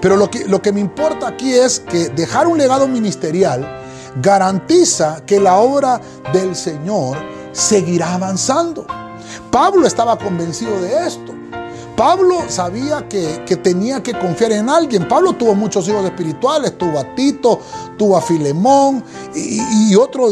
[0.00, 3.81] Pero lo que, lo que me importa aquí es que dejar un legado ministerial
[4.20, 6.00] garantiza que la obra
[6.32, 7.16] del Señor
[7.52, 8.86] seguirá avanzando.
[9.50, 11.32] Pablo estaba convencido de esto.
[11.96, 15.06] Pablo sabía que, tenía que confiar en alguien.
[15.06, 17.60] Pablo tuvo muchos hijos espirituales, tuvo a Tito,
[17.98, 19.04] tuvo a Filemón
[19.34, 20.28] y, otro,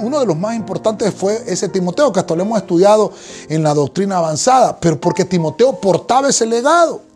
[0.00, 3.12] uno de los más importantes fue ese Timoteo, que hasta lo hemos estudiado
[3.48, 7.13] en la doctrina avanzada, pero porque Timoteo portaba ese legado.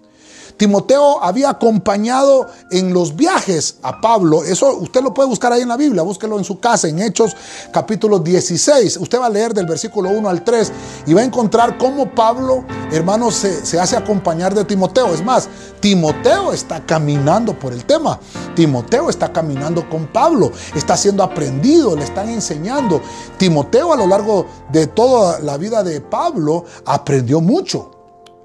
[0.58, 4.42] Timoteo había acompañado en los viajes a Pablo.
[4.42, 7.36] Eso usted lo puede buscar ahí en la Biblia, búsquelo en su casa, en Hechos
[7.72, 8.96] capítulo 16.
[8.96, 10.72] Usted va a leer del versículo 1 al 3
[11.06, 15.14] y va a encontrar cómo Pablo, hermano, se, se hace acompañar de Timoteo.
[15.14, 15.48] Es más,
[15.78, 18.18] Timoteo está caminando por el tema.
[18.56, 23.00] Timoteo está caminando con Pablo, está siendo aprendido, le están enseñando.
[23.38, 27.97] Timoteo a lo largo de toda la vida de Pablo aprendió mucho.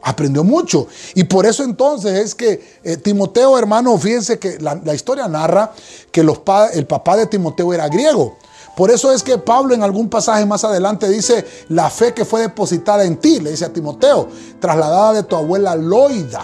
[0.03, 0.87] Aprendió mucho.
[1.15, 5.71] Y por eso entonces es que eh, Timoteo, hermano, fíjense que la, historia narra
[6.11, 8.37] que el papá de Timoteo era griego.
[8.75, 12.41] Por eso es que Pablo en algún pasaje más adelante dice, la fe que fue
[12.41, 14.27] depositada en ti, le dice a Timoteo,
[14.59, 16.43] trasladada de tu abuela Loida.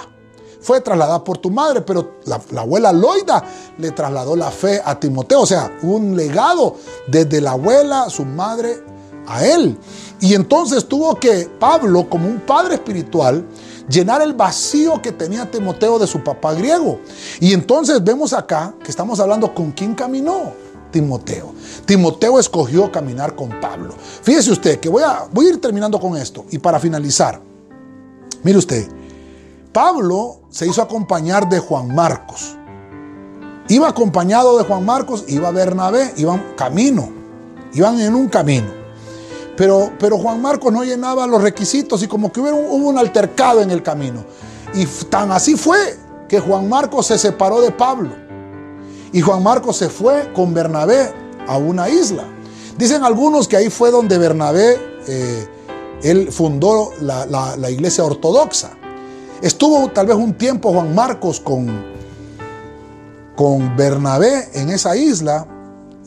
[0.61, 3.43] Fue trasladada por tu madre, pero la, la abuela Loida
[3.77, 5.41] le trasladó la fe a Timoteo.
[5.41, 6.75] O sea, un legado
[7.07, 8.83] desde la abuela, su madre,
[9.25, 9.77] a él.
[10.21, 13.45] Y entonces tuvo que Pablo, como un padre espiritual,
[13.89, 16.99] llenar el vacío que tenía Timoteo de su papá griego.
[17.39, 20.53] Y entonces vemos acá que estamos hablando con quién caminó.
[20.91, 21.53] Timoteo.
[21.85, 23.93] Timoteo escogió caminar con Pablo.
[24.23, 26.45] Fíjese usted que voy a, voy a ir terminando con esto.
[26.49, 27.39] Y para finalizar,
[28.43, 28.87] mire usted,
[29.71, 32.55] Pablo se hizo acompañar de Juan Marcos.
[33.67, 37.09] Iba acompañado de Juan Marcos, iba Bernabé, iban camino,
[37.73, 38.78] iban en un camino.
[39.59, 43.71] Pero, Juan Marcos no llenaba los requisitos y como que hubo un, un altercado en
[43.71, 44.23] el camino.
[44.73, 45.97] Y tan así fue
[46.29, 48.11] que Juan Marcos se separó de Pablo.
[49.11, 51.13] Y Juan Marcos se fue con Bernabé
[51.45, 52.23] a una isla.
[52.77, 55.45] Dicen algunos que ahí fue donde Bernabé, eh,
[56.03, 58.71] él fundó la, la, iglesia ortodoxa.
[59.41, 61.83] Estuvo tal vez un tiempo Juan Marcos con,
[63.35, 65.45] con Bernabé en esa isla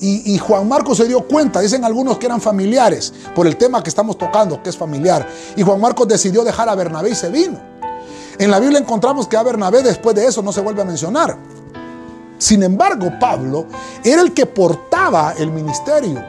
[0.04, 3.88] y, Juan Marcos se dio cuenta, dicen algunos que eran familiares, por el tema que
[3.88, 5.28] estamos tocando, que es familiar.
[5.54, 7.60] Y Juan Marcos decidió dejar a Bernabé y se vino.
[8.36, 11.36] En la Biblia encontramos que a Bernabé después de eso no se vuelve a mencionar.
[12.36, 13.66] Sin embargo, Pablo
[14.02, 16.20] era el que portaba el ministerio.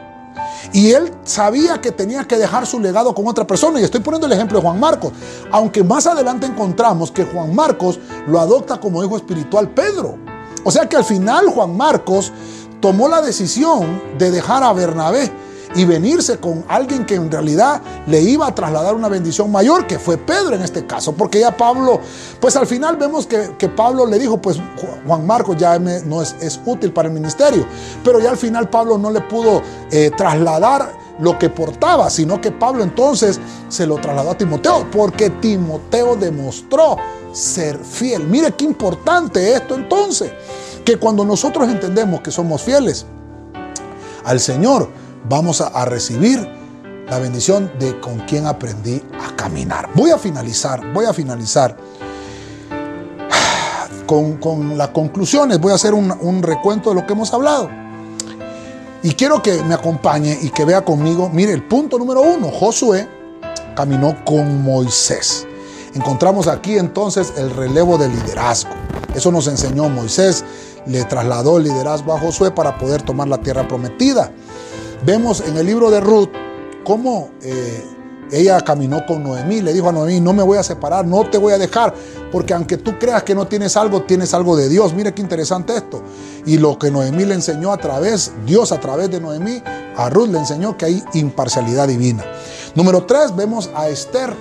[0.72, 3.80] Y él sabía que tenía que dejar su legado con otra persona.
[3.80, 5.12] Y estoy poniendo el ejemplo de Juan Marcos.
[5.50, 7.98] Aunque más adelante encontramos que Juan Marcos
[8.28, 10.16] lo adopta como hijo espiritual Pedro.
[10.62, 12.32] O sea que al final Juan Marcos
[12.84, 15.32] tomó la decisión de dejar a Bernabé
[15.74, 19.98] y venirse con alguien que en realidad le iba a trasladar una bendición mayor, que
[19.98, 21.98] fue Pedro en este caso, porque ya Pablo,
[22.40, 24.60] pues al final vemos que, Pablo le dijo, pues
[25.06, 27.64] Juan Marcos ya no es, es, útil para el ministerio,
[28.04, 32.52] pero ya al final Pablo no le pudo eh, trasladar lo que portaba, sino que
[32.52, 36.98] Pablo entonces se lo trasladó a Timoteo, porque Timoteo demostró
[37.32, 38.24] ser fiel.
[38.26, 40.30] Mire qué importante esto entonces
[40.84, 43.06] que cuando nosotros entendemos que somos fieles
[44.24, 44.88] al Señor,
[45.28, 46.46] vamos a, recibir
[47.08, 49.90] la bendición de con quien aprendí a caminar.
[49.94, 51.76] Voy a finalizar, voy a finalizar
[54.06, 57.70] con, las conclusiones, voy a hacer un, un recuento de lo que hemos hablado.
[59.02, 63.06] Y quiero que me acompañe y que vea conmigo, mire, el punto número uno, Josué
[63.76, 65.46] caminó con Moisés.
[65.94, 68.70] Encontramos aquí entonces el relevo de liderazgo.
[69.14, 70.44] Eso nos enseñó Moisés
[70.86, 74.30] le trasladó el liderazgo a Josué para poder tomar la tierra prometida.
[75.04, 76.30] Vemos en el libro de Ruth
[76.84, 77.84] cómo eh,
[78.30, 81.38] ella caminó con Noemí, le dijo a Noemí, no me voy a separar, no te
[81.38, 81.94] voy a dejar,
[82.32, 84.94] porque aunque tú creas que no tienes algo, tienes algo de Dios.
[84.94, 86.02] Mire qué interesante esto.
[86.46, 89.62] Y lo que Noemí le enseñó a través, Dios a través de Noemí,
[89.96, 92.24] a Ruth le enseñó que hay imparcialidad divina.
[92.74, 94.34] Número tres, vemos a Esther,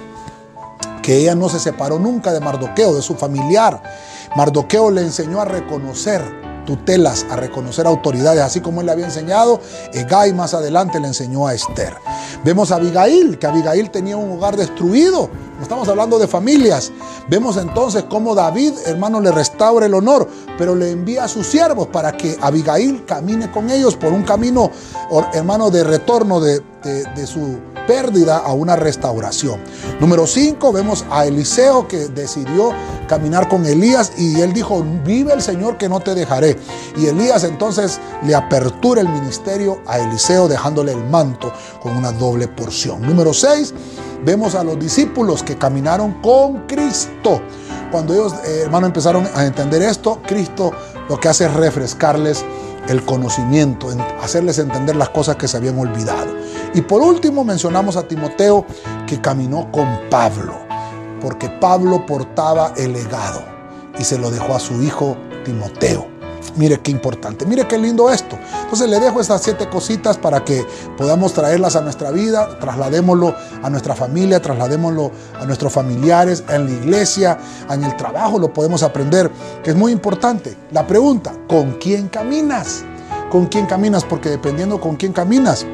[1.02, 3.84] que ella no se separó nunca de Mardoqueo, de su familiar.
[4.36, 6.22] Mardoqueo le enseñó a reconocer
[6.66, 9.60] tutelas, a reconocer autoridades, así como él le había enseñado,
[9.94, 11.94] Egay más adelante le enseñó a Esther.
[12.44, 15.30] Vemos a Abigail, que Abigail tenía un hogar destruido,
[15.62, 16.92] estamos hablando de familias.
[17.30, 20.28] Vemos entonces cómo David, hermano, le restaura el honor,
[20.58, 24.72] pero le envía a sus siervos para que Abigail camine con ellos por un camino,
[25.34, 29.60] hermano, de retorno de, de su pérdida a una restauración.
[30.00, 32.72] Número 5, vemos a Eliseo que decidió
[33.08, 36.58] caminar con Elías y él dijo, vive el Señor que no te dejaré.
[36.98, 42.48] Y Elías entonces le apertura el ministerio a Eliseo dejándole el manto con una doble
[42.48, 43.02] porción.
[43.02, 43.74] Número 6,
[44.26, 47.42] vemos a los discípulos que caminaron con Cristo.
[47.92, 50.72] Cuando ellos, eh, hermano, empezaron a entender esto, Cristo
[51.10, 52.44] lo que hace es refrescarles
[52.88, 53.88] el conocimiento,
[54.22, 56.34] hacerles entender las cosas que se habían olvidado.
[56.74, 58.66] Y por último mencionamos a Timoteo
[59.08, 60.56] que caminó con Pablo,
[61.22, 63.44] porque Pablo portaba el legado
[63.98, 66.13] y se lo dejó a su hijo Timoteo.
[66.56, 68.38] Mire qué importante, mire qué lindo esto.
[68.64, 70.66] Entonces le dejo estas siete cositas para que
[70.98, 76.72] podamos traerlas a nuestra vida, trasladémoslo a nuestra familia, trasladémoslo a nuestros familiares, en la
[76.72, 77.38] iglesia,
[77.70, 79.32] en el trabajo, lo podemos aprender,
[79.64, 80.56] que es muy importante.
[80.72, 82.84] La pregunta, ¿con quién caminas?
[83.32, 84.04] ¿Con quién caminas?
[84.04, 85.66] Porque dependiendo con quién caminas,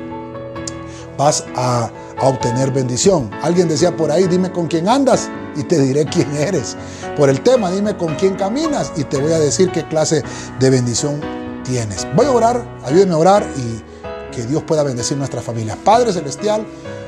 [1.17, 1.91] vas a,
[2.21, 3.31] obtener bendición.
[3.41, 5.29] Alguien decía por ahí, dime con quién andas
[5.59, 6.77] y te diré quién eres.
[7.17, 10.23] Por el tema, dime con quién caminas y te voy a decir qué clase
[10.59, 11.21] de bendición
[11.63, 12.07] tienes.
[12.15, 15.77] Voy a orar, ayúdeme a orar y que Dios pueda bendecir nuestra familia.
[15.83, 16.65] Padre Celestial,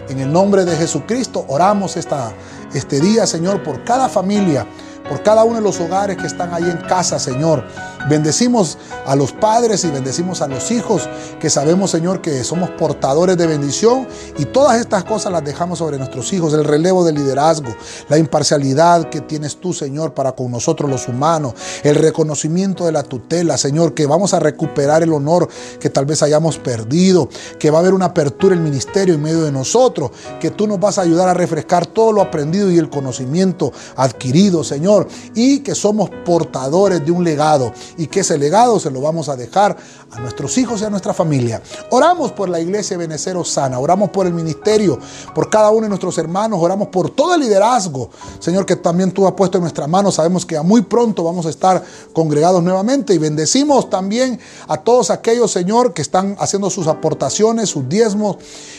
[0.10, 2.34] en el nombre de Jesucristo, oramos esta,
[2.74, 4.68] este día, Señor, por cada familia
[5.12, 7.66] por cada uno de los hogares que están ahí en casa, Señor.
[8.10, 11.08] Bendecimos a los padres y bendecimos a los hijos,
[11.40, 15.98] que sabemos, Señor, que somos portadores de bendición y todas estas cosas las dejamos sobre
[15.98, 17.76] nuestros hijos, el relevo del liderazgo,
[18.10, 23.04] la imparcialidad que tienes tú, Señor, para con nosotros los humanos, el reconocimiento de la
[23.04, 25.48] tutela, Señor, que vamos a recuperar el honor
[25.80, 27.30] que tal vez hayamos perdido,
[27.60, 30.80] que va a haber una apertura el ministerio en medio de nosotros, que tú nos
[30.80, 35.76] vas a ayudar a refrescar todo lo aprendido y el conocimiento adquirido, Señor y que
[35.76, 39.78] somos portadores de un legado y que ese legado se lo vamos a dejar
[40.12, 41.62] a nuestros hijos y a nuestra familia.
[41.90, 45.00] Oramos por la iglesia Benecero Sana, oramos por el ministerio,
[45.34, 49.28] por cada uno de nuestros hermanos, oramos por todo el liderazgo, Señor, que también tú
[49.28, 50.16] has puesto en nuestras manos.
[50.16, 51.84] Sabemos que muy pronto vamos a estar
[52.14, 57.88] congregados nuevamente y bendecimos también a todos aquellos, Señor, que están haciendo sus aportaciones, sus
[57.88, 58.38] diezmos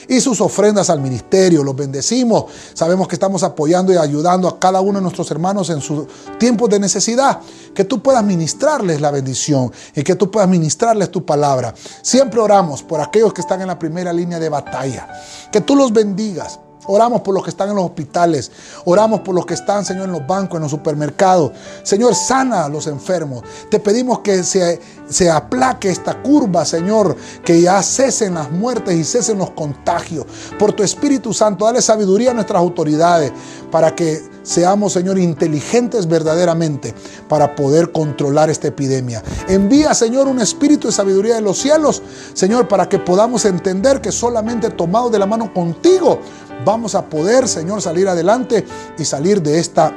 [0.09, 1.63] y sus ofrendas al ministerio.
[1.63, 2.45] Los bendecimos.
[2.75, 6.07] Sabemos que estamos apoyando y ayudando a cada uno de nuestros hermanos en sus
[6.39, 7.41] tiempos de necesidad.
[7.75, 11.75] Que tú puedas ministrarles la bendición y que tú puedas ministrarles tu palabra.
[12.03, 15.09] Siempre oramos por aquellos que están en la primera línea de batalla.
[15.51, 16.59] Que tú los bendigas.
[16.87, 18.51] Oramos por los que están en los hospitales.
[18.85, 21.53] Oramos por los que están, Señor, en los bancos, en los supermercados.
[21.85, 23.45] Señor, sana a los enfermos.
[23.71, 27.17] Te pedimos que se, se aplaque esta curva, Señor.
[27.45, 30.27] Que ya cesen las muertes y cesen los contagios.
[30.59, 33.33] Por tu Espíritu Santo, dale sabiduría a nuestras autoridades
[33.71, 36.95] para que seamos, Señor, inteligentes verdaderamente
[37.29, 39.23] para poder controlar esta epidemia.
[39.49, 42.03] Envía, Señor, un espíritu de sabiduría de los cielos,
[42.35, 46.21] Señor, para que podamos entender que solamente tomado de la mano contigo
[46.65, 48.65] vamos a poder, Señor, salir adelante
[48.99, 49.93] y salir de esta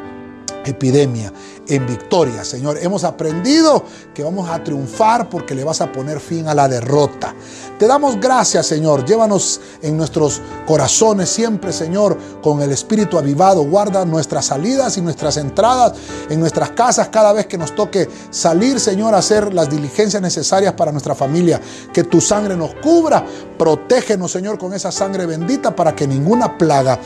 [0.65, 1.31] epidemia
[1.67, 2.77] en victoria, Señor.
[2.81, 7.33] Hemos aprendido que vamos a triunfar porque le vas a poner fin a la derrota.
[7.79, 9.05] Te damos gracias, Señor.
[9.05, 13.63] Llévanos en nuestros corazones siempre, Señor, con el espíritu avivado.
[13.63, 15.93] Guarda nuestras salidas y nuestras entradas
[16.29, 20.73] en nuestras casas cada vez que nos toque salir, Señor, a hacer las diligencias necesarias
[20.73, 21.59] para nuestra familia.
[21.93, 23.25] Que tu sangre nos cubra.
[23.57, 26.99] Protégenos, Señor, con esa sangre bendita para que ninguna plaga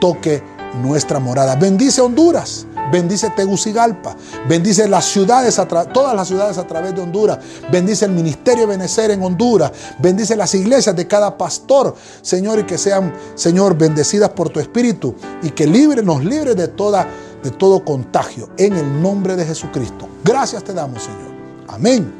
[0.00, 0.42] toque
[0.82, 1.56] nuestra morada.
[1.56, 2.66] Bendice Honduras.
[2.90, 4.16] Bendice Tegucigalpa.
[4.48, 5.60] Bendice las ciudades,
[5.92, 7.38] todas las ciudades a través de Honduras.
[7.70, 9.72] Bendice el ministerio de Benecer en Honduras.
[9.98, 15.14] Bendice las iglesias de cada pastor, Señor, y que sean, Señor, bendecidas por tu Espíritu
[15.42, 17.06] y que libre, nos libre de, toda,
[17.42, 18.50] de todo contagio.
[18.56, 20.08] En el nombre de Jesucristo.
[20.24, 21.30] Gracias te damos, Señor.
[21.68, 22.12] Amén.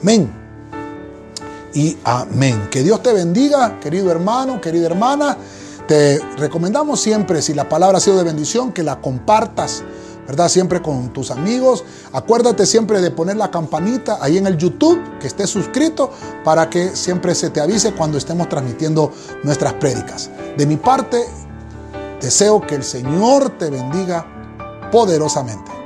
[0.00, 0.40] Amén.
[1.74, 2.68] Y amén.
[2.70, 5.36] Que Dios te bendiga, querido hermano, querida hermana.
[5.90, 9.82] Te recomendamos siempre, si la palabra ha sido de bendición, que la compartas,
[10.24, 10.48] ¿verdad?
[10.48, 11.84] Siempre con tus amigos.
[12.12, 16.12] Acuérdate siempre de poner la campanita ahí en el YouTube, que estés suscrito,
[16.44, 19.10] para que siempre se te avise cuando estemos transmitiendo
[19.42, 20.30] nuestras prédicas.
[20.56, 21.26] De mi parte,
[22.20, 24.24] Deseo que el Señor te bendiga
[24.92, 25.79] poderosamente.